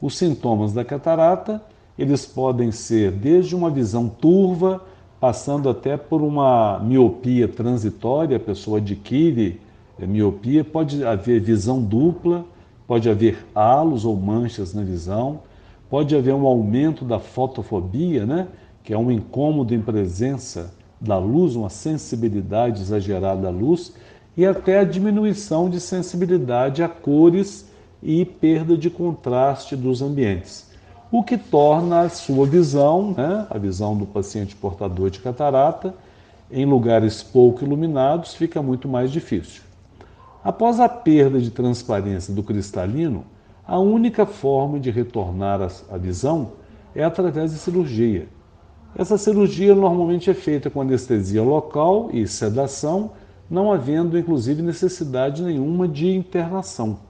[0.00, 1.62] Os sintomas da catarata,
[1.98, 4.82] eles podem ser desde uma visão turva,
[5.18, 9.60] passando até por uma miopia transitória, a pessoa adquire
[9.98, 12.44] é, miopia, pode haver visão dupla,
[12.86, 15.40] pode haver halos ou manchas na visão,
[15.88, 18.48] pode haver um aumento da fotofobia, né,
[18.84, 23.94] que é um incômodo em presença da luz, uma sensibilidade exagerada à luz,
[24.36, 27.66] e até a diminuição de sensibilidade a cores
[28.02, 30.65] e perda de contraste dos ambientes,
[31.18, 35.94] o que torna a sua visão, né, a visão do paciente portador de catarata,
[36.52, 39.62] em lugares pouco iluminados, fica muito mais difícil.
[40.44, 43.24] Após a perda de transparência do cristalino,
[43.66, 45.60] a única forma de retornar
[45.90, 46.52] a visão
[46.94, 48.28] é através de cirurgia.
[48.94, 53.12] Essa cirurgia normalmente é feita com anestesia local e sedação,
[53.48, 57.05] não havendo inclusive necessidade nenhuma de internação.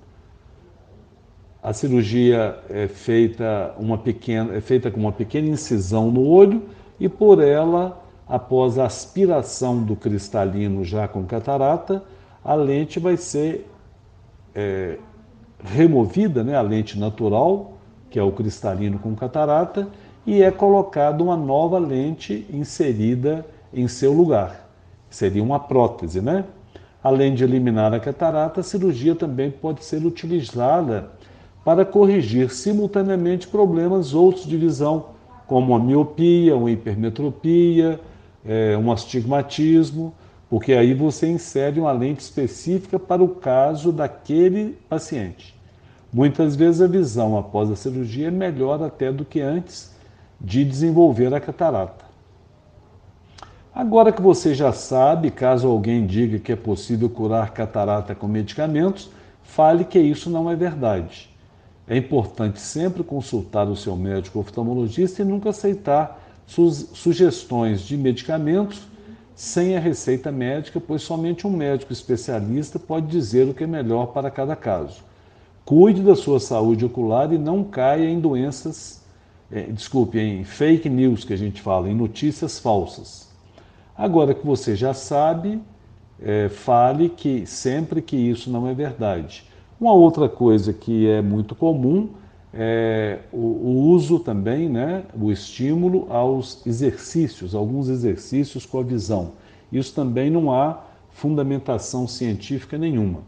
[1.66, 6.62] A cirurgia é feita, uma pequena, é feita com uma pequena incisão no olho
[7.00, 12.04] e por ela, após a aspiração do cristalino já com catarata,
[12.44, 13.68] a lente vai ser
[14.54, 14.96] é,
[15.64, 17.72] removida, né, a lente natural,
[18.10, 19.88] que é o cristalino com catarata,
[20.24, 23.44] e é colocada uma nova lente inserida
[23.74, 24.70] em seu lugar.
[25.10, 26.44] Seria uma prótese, né?
[27.02, 31.15] Além de eliminar a catarata, a cirurgia também pode ser utilizada
[31.66, 35.06] para corrigir simultaneamente problemas outros de visão,
[35.48, 37.98] como a miopia, uma hipermetropia,
[38.44, 40.14] é, um astigmatismo,
[40.48, 45.56] porque aí você insere uma lente específica para o caso daquele paciente.
[46.12, 49.92] Muitas vezes a visão após a cirurgia é melhor até do que antes
[50.40, 52.04] de desenvolver a catarata.
[53.74, 59.10] Agora que você já sabe, caso alguém diga que é possível curar catarata com medicamentos,
[59.42, 61.34] fale que isso não é verdade.
[61.88, 68.82] É importante sempre consultar o seu médico oftalmologista e nunca aceitar sugestões de medicamentos
[69.36, 74.06] sem a receita médica, pois somente um médico especialista pode dizer o que é melhor
[74.06, 75.04] para cada caso.
[75.64, 79.02] Cuide da sua saúde ocular e não caia em doenças,
[79.52, 83.28] é, desculpe, em fake news que a gente fala, em notícias falsas.
[83.96, 85.60] Agora que você já sabe,
[86.20, 89.44] é, fale que sempre que isso não é verdade.
[89.78, 92.08] Uma outra coisa que é muito comum
[92.52, 99.32] é o, o uso também, né, o estímulo aos exercícios, alguns exercícios com a visão.
[99.70, 103.20] Isso também não há fundamentação científica nenhuma.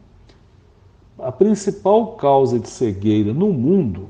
[1.18, 4.08] A principal causa de cegueira no mundo,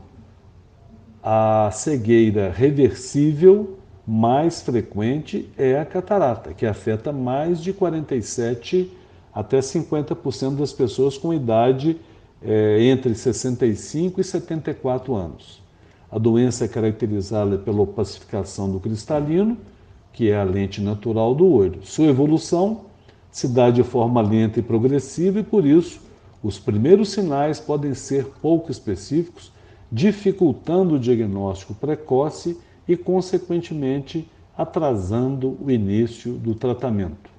[1.22, 8.93] a cegueira reversível mais frequente é a catarata, que afeta mais de 47
[9.34, 11.99] até 50% das pessoas com idade
[12.43, 15.62] é, entre 65 e 74 anos.
[16.11, 19.59] A doença é caracterizada pela opacificação do cristalino,
[20.12, 21.80] que é a lente natural do olho.
[21.84, 22.86] Sua evolução
[23.30, 26.01] se dá de forma lenta e progressiva e, por isso,
[26.43, 29.53] os primeiros sinais podem ser pouco específicos,
[29.91, 37.38] dificultando o diagnóstico precoce e, consequentemente, atrasando o início do tratamento.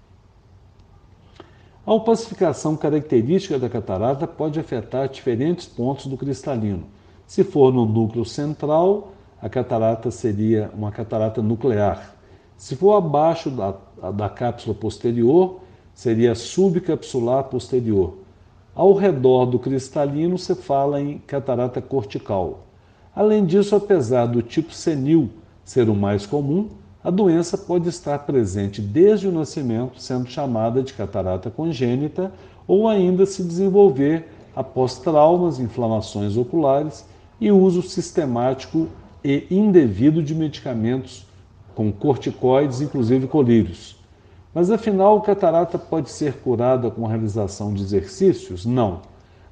[1.89, 6.83] A opacificação característica da catarata pode afetar diferentes pontos do cristalino.
[7.25, 12.15] Se for no núcleo central, a catarata seria uma catarata nuclear.
[12.55, 13.73] Se for abaixo da,
[14.11, 15.61] da cápsula posterior,
[15.91, 18.19] seria subcapsular posterior.
[18.75, 22.67] Ao redor do cristalino, se fala em catarata cortical.
[23.15, 25.31] Além disso, apesar do tipo senil
[25.65, 26.69] ser o mais comum,
[27.01, 32.31] a doença pode estar presente desde o nascimento, sendo chamada de catarata congênita,
[32.67, 37.05] ou ainda se desenvolver após traumas, inflamações oculares
[37.39, 38.87] e uso sistemático
[39.23, 41.25] e indevido de medicamentos
[41.73, 43.97] com corticoides, inclusive colírios.
[44.53, 48.65] Mas afinal, a catarata pode ser curada com a realização de exercícios?
[48.65, 49.01] Não.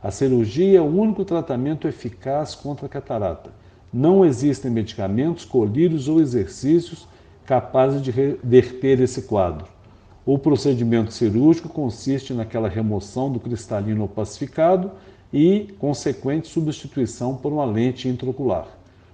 [0.04, 3.52] A cirurgia é o único tratamento eficaz contra a catarata.
[3.94, 7.08] Não existem medicamentos, colírios ou exercícios
[7.48, 9.66] capazes de reverter esse quadro.
[10.26, 14.92] O procedimento cirúrgico consiste naquela remoção do cristalino opacificado
[15.32, 18.68] e consequente substituição por uma lente intraocular.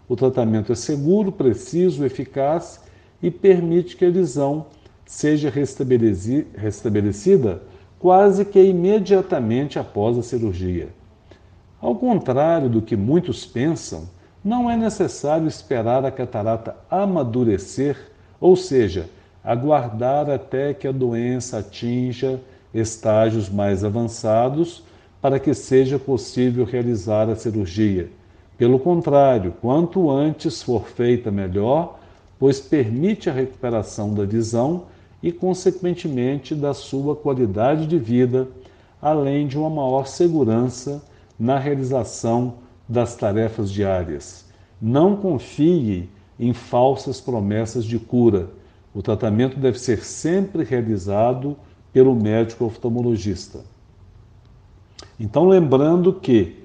[0.10, 2.82] O tratamento é seguro, preciso, eficaz
[3.22, 4.66] e permite que a visão
[5.06, 7.62] seja restabelecida
[8.00, 10.90] quase que imediatamente após a cirurgia.
[11.80, 14.10] Ao contrário do que muitos pensam,
[14.44, 18.12] não é necessário esperar a catarata amadurecer,
[18.44, 19.10] ou seja,
[19.42, 22.42] aguardar até que a doença atinja
[22.74, 24.84] estágios mais avançados
[25.22, 28.10] para que seja possível realizar a cirurgia.
[28.58, 31.98] Pelo contrário, quanto antes for feita, melhor,
[32.38, 34.88] pois permite a recuperação da visão
[35.22, 38.50] e, consequentemente, da sua qualidade de vida,
[39.02, 41.02] além de uma maior segurança
[41.40, 42.56] na realização
[42.90, 44.44] das tarefas diárias.
[44.82, 46.10] Não confie
[46.40, 48.50] em falsas promessas de cura.
[48.94, 51.56] O tratamento deve ser sempre realizado
[51.92, 53.62] pelo médico oftalmologista.
[55.20, 56.64] Então, lembrando que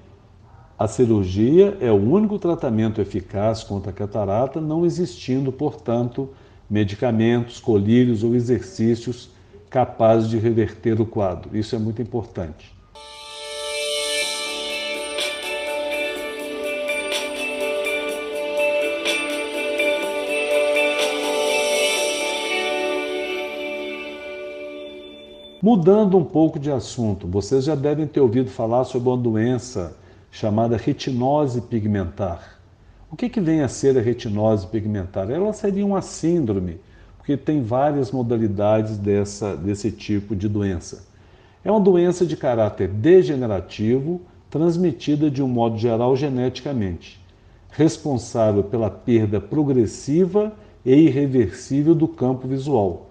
[0.77, 6.29] a cirurgia é o único tratamento eficaz contra a catarata, não existindo, portanto,
[6.69, 9.29] medicamentos, colírios ou exercícios
[9.69, 11.55] capazes de reverter o quadro.
[11.55, 12.78] Isso é muito importante.
[25.61, 29.93] Mudando um pouco de assunto, vocês já devem ter ouvido falar sobre uma doença
[30.31, 32.57] chamada retinose pigmentar.
[33.11, 35.29] O que, que vem a ser a retinose pigmentar?
[35.29, 36.79] Ela seria uma síndrome,
[37.17, 41.03] porque tem várias modalidades dessa, desse tipo de doença.
[41.61, 47.19] É uma doença de caráter degenerativo, transmitida de um modo geral geneticamente,
[47.69, 50.53] responsável pela perda progressiva
[50.85, 53.08] e irreversível do campo visual.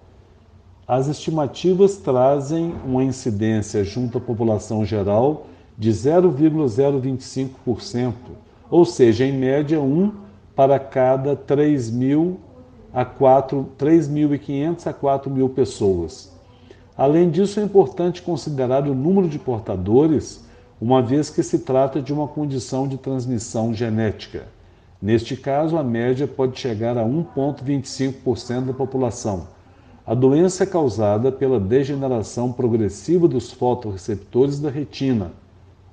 [0.89, 5.45] As estimativas trazem uma incidência junto à população geral
[5.77, 8.13] de 0,025%,
[8.71, 10.11] ou seja, em média, um
[10.55, 12.37] para cada 3.000
[12.91, 16.35] a 3.500 a 4.000 pessoas.
[16.97, 20.43] Além disso, é importante considerar o número de portadores,
[20.81, 24.47] uma vez que se trata de uma condição de transmissão genética.
[24.99, 29.58] Neste caso, a média pode chegar a 1,25% da população.
[30.09, 35.33] A doença é causada pela degeneração progressiva dos fotoreceptores da retina,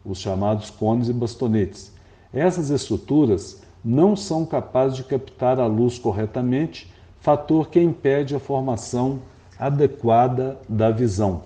[0.02, 1.92] os chamados cones e bastonetes.
[2.32, 6.90] Essas estruturas não são capazes de captar a luz corretamente,
[7.20, 9.18] fator que impede a formação
[9.58, 11.42] adequada da visão.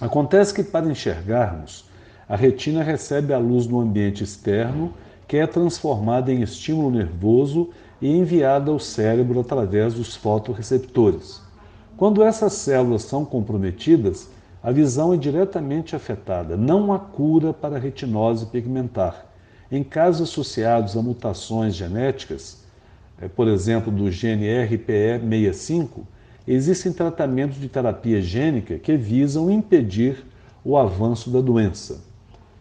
[0.00, 1.84] Acontece que para enxergarmos,
[2.26, 4.94] a retina recebe a luz no ambiente externo,
[5.28, 7.68] que é transformada em estímulo nervoso
[8.00, 11.49] e enviada ao cérebro através dos fotoreceptores.
[12.00, 14.30] Quando essas células são comprometidas,
[14.62, 16.56] a visão é diretamente afetada.
[16.56, 19.26] Não há cura para a retinose pigmentar.
[19.70, 22.64] Em casos associados a mutações genéticas,
[23.20, 26.06] eh, por exemplo, do gene RPE65,
[26.48, 30.24] existem tratamentos de terapia gênica que visam impedir
[30.64, 32.00] o avanço da doença.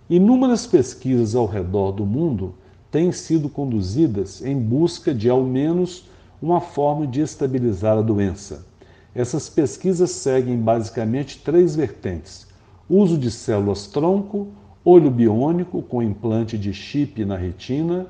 [0.10, 2.56] Inúmeras pesquisas ao redor do mundo
[2.92, 6.10] têm sido conduzidas em busca de, ao menos,
[6.42, 8.68] uma forma de estabilizar a doença.
[9.14, 12.48] Essas pesquisas seguem basicamente três vertentes:
[12.90, 14.48] uso de células-tronco,
[14.84, 18.08] olho biônico com implante de chip na retina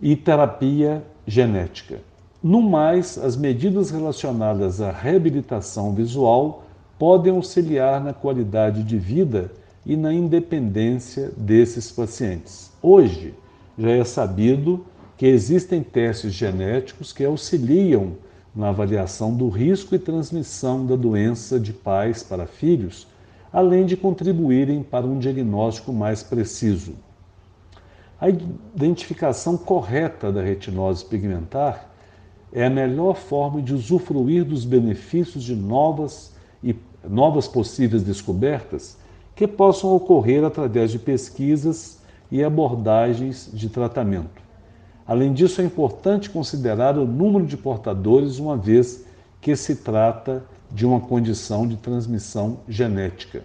[0.00, 2.00] e terapia genética.
[2.42, 6.64] No mais, as medidas relacionadas à reabilitação visual
[6.98, 9.52] podem auxiliar na qualidade de vida
[9.86, 12.70] e na independência desses pacientes.
[12.82, 13.34] Hoje,
[13.78, 14.84] já é sabido
[15.16, 18.12] que existem testes genéticos que auxiliam
[18.54, 23.06] na avaliação do risco e transmissão da doença de pais para filhos,
[23.52, 26.94] além de contribuírem para um diagnóstico mais preciso.
[28.20, 31.90] A identificação correta da retinose pigmentar
[32.52, 36.32] é a melhor forma de usufruir dos benefícios de novas
[36.62, 36.76] e
[37.08, 38.96] novas possíveis descobertas
[39.34, 41.98] que possam ocorrer através de pesquisas
[42.30, 44.42] e abordagens de tratamento.
[45.06, 49.04] Além disso, é importante considerar o número de portadores, uma vez
[49.40, 53.42] que se trata de uma condição de transmissão genética.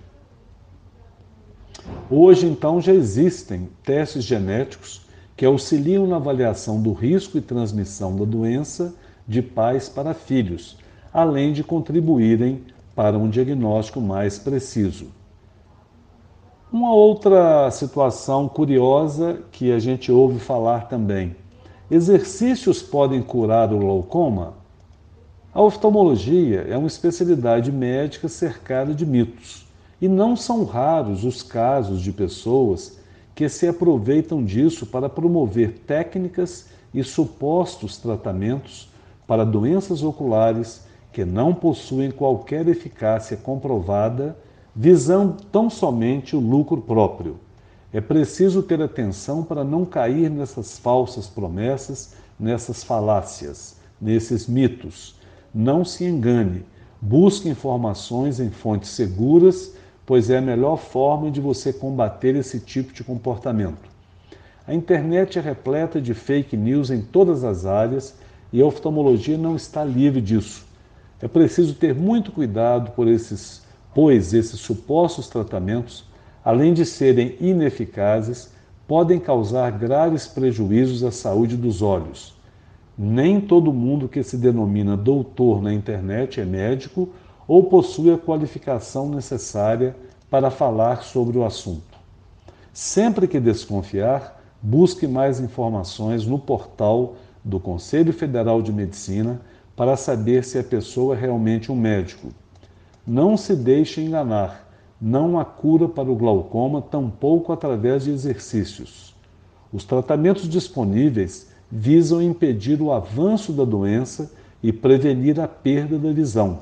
[2.10, 5.02] Hoje, então, já existem testes genéticos
[5.36, 8.94] que auxiliam na avaliação do risco e transmissão da doença
[9.28, 10.78] de pais para filhos,
[11.12, 12.64] além de contribuírem
[12.96, 15.08] para um diagnóstico mais preciso.
[16.72, 21.36] Uma outra situação curiosa que a gente ouve falar também
[21.90, 24.56] Exercícios podem curar o glaucoma?
[25.54, 29.66] A oftalmologia é uma especialidade médica cercada de mitos.
[30.02, 33.00] E não são raros os casos de pessoas
[33.34, 38.90] que se aproveitam disso para promover técnicas e supostos tratamentos
[39.26, 44.38] para doenças oculares que não possuem qualquer eficácia comprovada,
[44.76, 47.40] visando tão somente o lucro próprio.
[47.94, 55.16] É preciso ter atenção para não cair nessas falsas promessas, nessas falácias, nesses mitos.
[55.54, 56.66] Não se engane,
[57.02, 59.74] busque informações em fontes seguras,
[60.06, 63.90] pois é a melhor forma de você combater esse tipo de comportamento.
[64.68, 68.16] A internet é repleta de fake news em todas as áreas
[68.52, 70.66] e a oftalmologia não está livre disso.
[71.22, 73.64] É preciso ter muito cuidado por esses,
[73.96, 76.04] pois esses supostos tratamentos,
[76.48, 78.54] além de serem ineficazes,
[78.88, 82.38] podem causar graves prejuízos à saúde dos olhos.
[82.98, 87.10] Nem todo mundo que se denomina doutor na internet é médico
[87.46, 89.94] ou possui a qualificação necessária
[90.30, 91.98] para falar sobre o assunto.
[92.72, 99.42] Sempre que desconfiar, busque mais informações no portal do Conselho Federal de Medicina
[99.76, 102.30] para saber se a pessoa é realmente um médico.
[103.06, 104.67] Não se deixe enganar.
[105.00, 109.16] Não há cura para o glaucoma, tampouco através de exercícios.
[109.72, 114.32] Os tratamentos disponíveis visam impedir o avanço da doença
[114.64, 116.60] e prevenir a perda da visão.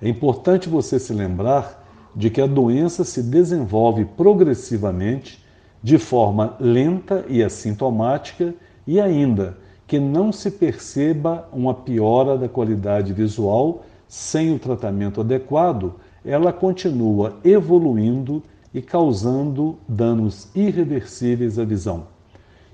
[0.00, 5.44] É importante você se lembrar de que a doença se desenvolve progressivamente,
[5.82, 8.54] de forma lenta e assintomática,
[8.86, 15.94] e ainda que não se perceba uma piora da qualidade visual sem o tratamento adequado,
[16.28, 18.42] ela continua evoluindo
[18.74, 22.06] e causando danos irreversíveis à visão.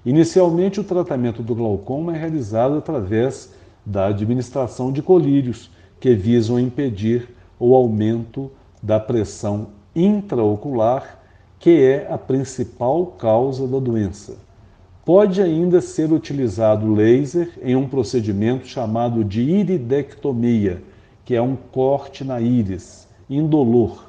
[0.04, 3.54] Inicialmente, o tratamento do glaucoma é realizado através
[3.86, 7.28] da administração de colírios, que visam impedir
[7.58, 8.50] o aumento
[8.82, 11.20] da pressão intraocular,
[11.60, 14.36] que é a principal causa da doença.
[15.04, 20.82] Pode ainda ser utilizado laser em um procedimento chamado de iridectomia,
[21.24, 23.03] que é um corte na íris,
[23.36, 24.04] indolor.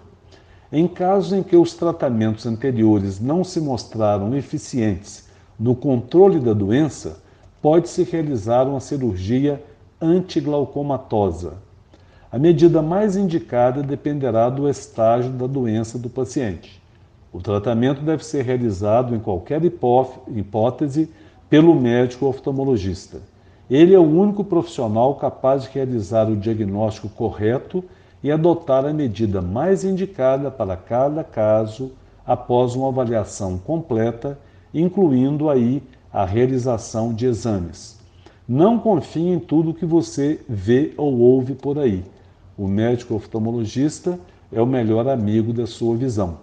[0.72, 5.28] Em casos em que os tratamentos anteriores não se mostraram eficientes
[5.60, 7.20] no controle da doença,
[7.62, 9.64] pode-se realizar uma cirurgia
[10.02, 11.54] antiglaucomatosa.
[12.32, 16.82] A medida mais indicada dependerá do estágio da doença do paciente.
[17.32, 21.10] O tratamento deve ser realizado em qualquer hipótese
[21.50, 23.20] pelo médico oftalmologista.
[23.70, 27.84] Ele é o único profissional capaz de realizar o diagnóstico correto
[28.24, 31.92] e adotar a medida mais indicada para cada caso
[32.26, 34.40] após uma avaliação completa,
[34.74, 38.00] incluindo aí a realização de exames.
[38.48, 42.04] Não confie em tudo que você vê ou ouve por aí.
[42.58, 44.20] O médico oftalmologista
[44.52, 46.38] é o melhor amigo da sua visão.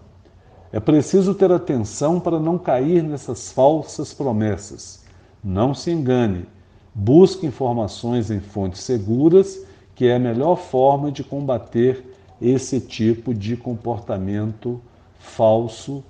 [0.72, 5.04] É preciso ter atenção para não cair nessas falsas promessas.
[5.44, 6.46] Não se engane.
[6.94, 9.64] Busque informações em fontes seguras,
[9.94, 12.04] que é a melhor forma de combater
[12.40, 14.80] esse tipo de comportamento
[15.18, 16.02] falso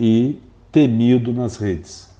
[0.00, 0.38] e
[0.72, 2.14] temido nas redes.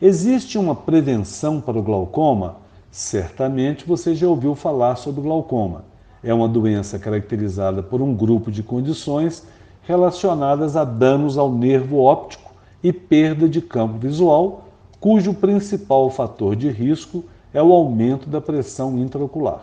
[0.00, 2.56] Existe uma prevenção para o glaucoma?
[2.90, 5.93] Certamente você já ouviu falar sobre glaucoma.
[6.24, 9.46] É uma doença caracterizada por um grupo de condições
[9.82, 12.50] relacionadas a danos ao nervo óptico
[12.82, 14.68] e perda de campo visual,
[14.98, 17.22] cujo principal fator de risco
[17.52, 19.60] é o aumento da pressão intraocular.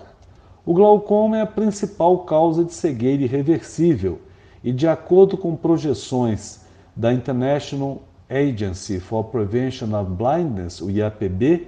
[0.63, 4.19] O glaucoma é a principal causa de cegueira irreversível
[4.63, 6.61] e, de acordo com projeções
[6.95, 11.67] da International Agency for Prevention of Blindness, o IAPB,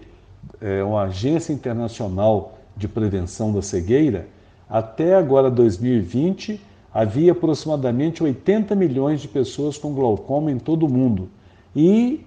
[0.62, 4.28] é uma agência internacional de prevenção da cegueira,
[4.70, 6.60] até agora 2020
[6.94, 11.30] havia aproximadamente 80 milhões de pessoas com glaucoma em todo o mundo
[11.76, 12.26] e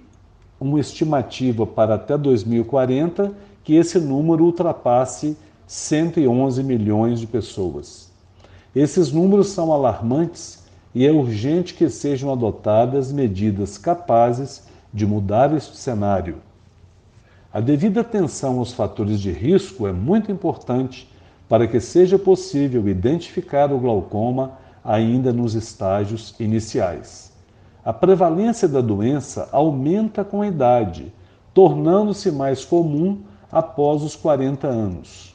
[0.61, 3.32] uma estimativa para até 2040
[3.62, 8.11] que esse número ultrapasse 111 milhões de pessoas.
[8.74, 10.64] Esses números são alarmantes
[10.95, 16.37] e é urgente que sejam adotadas medidas capazes de mudar este cenário.
[17.53, 21.09] A devida atenção aos fatores de risco é muito importante
[21.49, 24.53] para que seja possível identificar o glaucoma
[24.84, 27.32] ainda nos estágios iniciais.
[27.84, 31.12] A prevalência da doença aumenta com a idade,
[31.55, 33.20] tornando-se mais comum
[33.51, 35.34] após os 40 anos.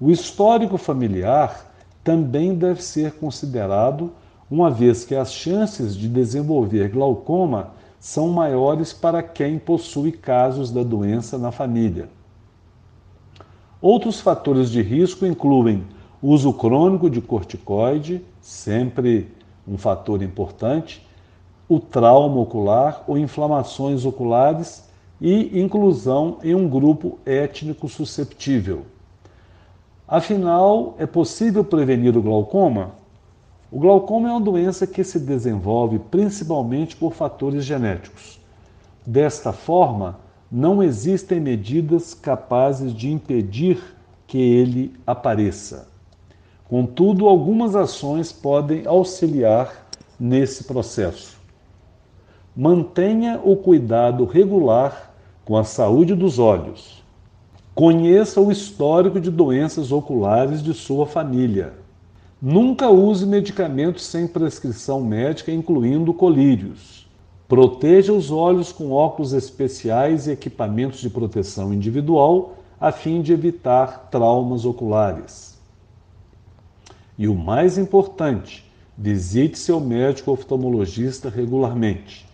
[0.00, 1.72] O histórico familiar
[2.02, 4.12] também deve ser considerado
[4.50, 10.82] uma vez que as chances de desenvolver glaucoma são maiores para quem possui casos da
[10.82, 12.08] doença na família.
[13.88, 15.84] Outros fatores de risco incluem
[16.20, 19.30] uso crônico de corticoide, sempre
[19.64, 21.06] um fator importante,
[21.68, 28.82] o trauma ocular ou inflamações oculares e inclusão em um grupo étnico susceptível.
[30.08, 32.90] Afinal, é possível prevenir o glaucoma?
[33.70, 38.40] O glaucoma é uma doença que se desenvolve principalmente por fatores genéticos.
[39.06, 40.18] Desta forma,
[40.50, 43.82] não existem medidas capazes de impedir
[44.26, 45.88] que ele apareça.
[46.68, 49.86] Contudo, algumas ações podem auxiliar
[50.18, 51.36] nesse processo.
[52.56, 57.04] Mantenha o cuidado regular com a saúde dos olhos.
[57.74, 61.74] Conheça o histórico de doenças oculares de sua família.
[62.40, 67.05] Nunca use medicamentos sem prescrição médica, incluindo colírios.
[67.48, 74.08] Proteja os olhos com óculos especiais e equipamentos de proteção individual, a fim de evitar
[74.10, 75.56] traumas oculares.
[77.16, 78.68] E o mais importante,
[78.98, 82.26] visite seu médico oftalmologista regularmente.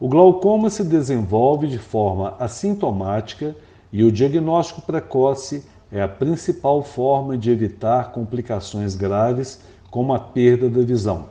[0.00, 3.54] O glaucoma se desenvolve de forma assintomática
[3.92, 10.68] e o diagnóstico precoce é a principal forma de evitar complicações graves como a perda
[10.68, 11.26] da visão.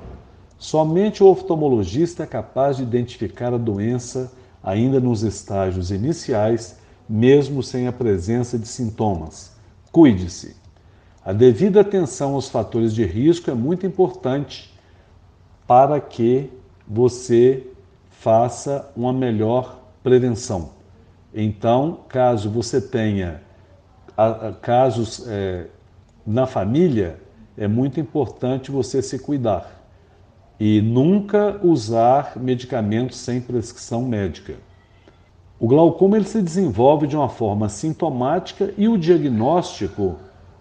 [0.61, 4.31] Somente o oftalmologista é capaz de identificar a doença
[4.63, 6.77] ainda nos estágios iniciais,
[7.09, 9.53] mesmo sem a presença de sintomas.
[9.91, 10.55] Cuide-se.
[11.25, 14.71] A devida atenção aos fatores de risco é muito importante
[15.65, 16.47] para que
[16.87, 17.65] você
[18.11, 20.73] faça uma melhor prevenção.
[21.33, 23.41] Então, caso você tenha
[24.61, 25.65] casos é,
[26.23, 27.19] na família,
[27.57, 29.80] é muito importante você se cuidar
[30.63, 34.53] e nunca usar medicamentos sem prescrição médica.
[35.59, 40.17] O glaucoma ele se desenvolve de uma forma sintomática e o diagnóstico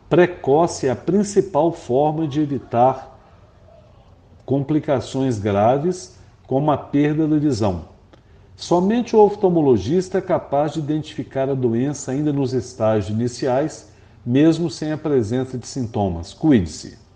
[0.09, 3.21] precoce é a principal forma de evitar
[4.47, 7.85] complicações graves como a perda da visão.
[8.57, 13.91] Somente o oftalmologista é capaz de identificar a doença ainda nos estágios iniciais,
[14.25, 16.33] mesmo sem a presença de sintomas.
[16.33, 17.10] Cuide-se.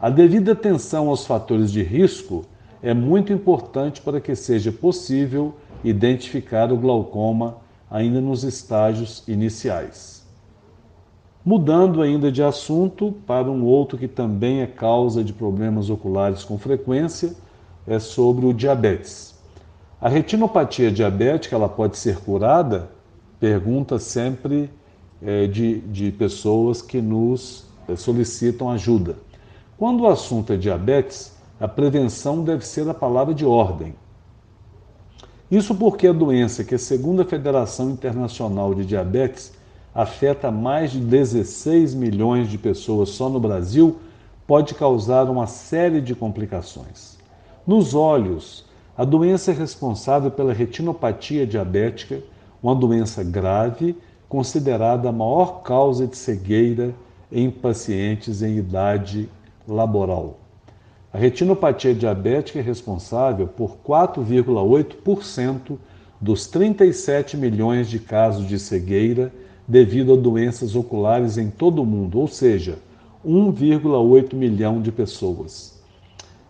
[0.00, 2.46] A devida atenção aos fatores de risco
[2.82, 7.58] é muito importante para que seja possível identificar o glaucoma
[7.90, 10.26] ainda nos estágios iniciais.
[11.44, 16.56] Mudando ainda de assunto para um outro que também é causa de problemas oculares com
[16.56, 17.34] frequência,
[17.86, 19.34] é sobre o diabetes.
[20.00, 22.90] A retinopatia diabética ela pode ser curada?
[23.38, 24.70] Pergunta sempre
[25.22, 29.16] é, de, de pessoas que nos é, solicitam ajuda.
[29.80, 33.94] Quando o assunto é diabetes, a prevenção deve ser a palavra de ordem.
[35.50, 39.54] Isso porque a doença, que segundo a Federação Internacional de Diabetes,
[39.94, 43.96] afeta mais de 16 milhões de pessoas só no Brasil,
[44.46, 47.16] pode causar uma série de complicações.
[47.66, 52.22] Nos olhos, a doença é responsável pela retinopatia diabética,
[52.62, 53.96] uma doença grave,
[54.28, 56.94] considerada a maior causa de cegueira
[57.32, 59.26] em pacientes em idade
[59.70, 60.40] laboral.
[61.12, 65.78] A retinopatia diabética é responsável por 4,8%
[66.20, 69.32] dos 37 milhões de casos de cegueira
[69.66, 72.78] devido a doenças oculares em todo o mundo, ou seja,
[73.26, 75.80] 1,8 milhão de pessoas.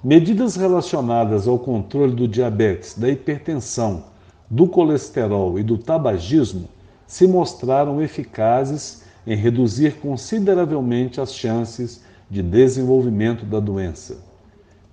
[0.03, 4.05] Medidas relacionadas ao controle do diabetes, da hipertensão,
[4.49, 6.69] do colesterol e do tabagismo
[7.07, 14.25] se mostraram eficazes em reduzir consideravelmente as chances de desenvolvimento da doença.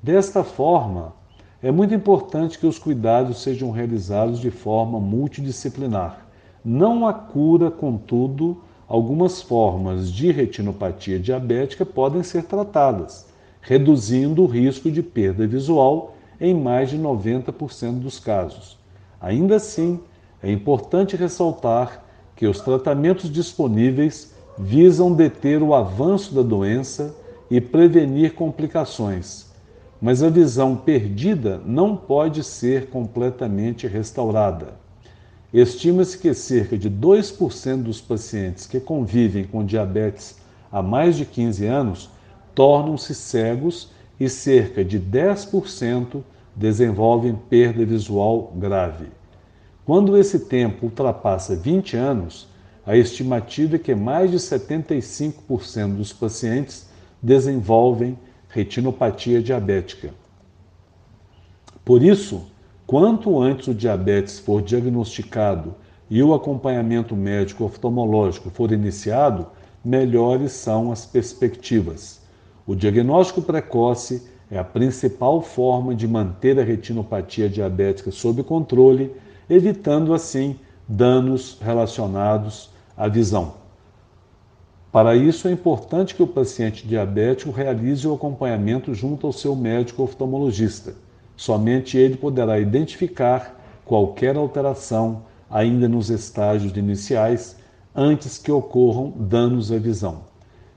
[0.01, 1.13] Desta forma,
[1.61, 6.25] é muito importante que os cuidados sejam realizados de forma multidisciplinar.
[6.65, 8.57] Não há cura, contudo,
[8.87, 13.27] algumas formas de retinopatia diabética podem ser tratadas
[13.67, 18.77] reduzindo o risco de perda visual em mais de 90% dos casos.
[19.19, 19.99] Ainda assim,
[20.41, 22.01] é importante ressaltar
[22.33, 27.13] que os tratamentos disponíveis visam deter o avanço da doença
[27.49, 29.47] e prevenir complicações,
[30.01, 34.73] mas a visão perdida não pode ser completamente restaurada.
[35.53, 40.37] Estima-se que cerca de 2% dos pacientes que convivem com diabetes
[40.71, 42.09] há mais de 15 anos
[42.53, 43.89] tornam-se cegos
[44.19, 46.21] e cerca de 10%
[46.55, 49.05] desenvolvem perda visual grave.
[49.85, 52.47] Quando esse tempo ultrapassa 20 anos,
[52.85, 56.86] a estimativa é que mais de 75% dos pacientes
[57.21, 58.17] desenvolvem
[58.49, 60.11] retinopatia diabética.
[61.83, 62.43] Por isso,
[62.85, 65.75] quanto antes o diabetes for diagnosticado
[66.09, 69.47] e o acompanhamento médico oftalmológico for iniciado,
[69.83, 72.21] melhores são as perspectivas.
[72.65, 79.13] O diagnóstico precoce é a principal forma de manter a retinopatia diabética sob controle,
[79.49, 80.57] evitando assim
[80.87, 83.66] danos relacionados à visão.
[84.91, 90.03] Para isso, é importante que o paciente diabético realize o acompanhamento junto ao seu médico
[90.03, 90.95] oftalmologista.
[91.35, 97.57] Somente ele poderá identificar qualquer alteração ainda nos estágios iniciais
[97.95, 100.21] antes que ocorram danos à visão.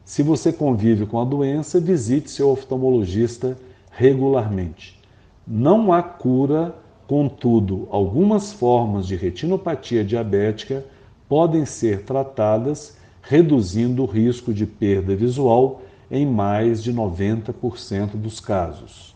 [0.05, 3.57] Se você convive com a doença, visite seu oftalmologista
[3.91, 5.01] regularmente.
[5.47, 6.75] Não há cura,
[7.07, 10.85] contudo, algumas formas de retinopatia diabética
[11.29, 19.14] podem ser tratadas reduzindo o risco de perda visual em mais de 90% dos casos.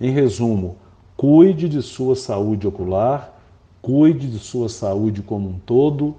[0.00, 0.76] Em resumo,
[1.16, 3.38] cuide de sua saúde ocular,
[3.82, 6.14] cuide de sua saúde como um todo.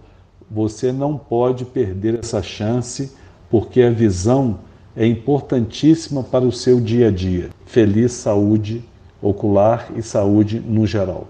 [0.50, 3.12] Você não pode perder essa chance,
[3.50, 4.60] porque a visão
[4.96, 7.50] é importantíssima para o seu dia a dia.
[7.66, 8.84] Feliz saúde
[9.22, 11.28] ocular e saúde no geral.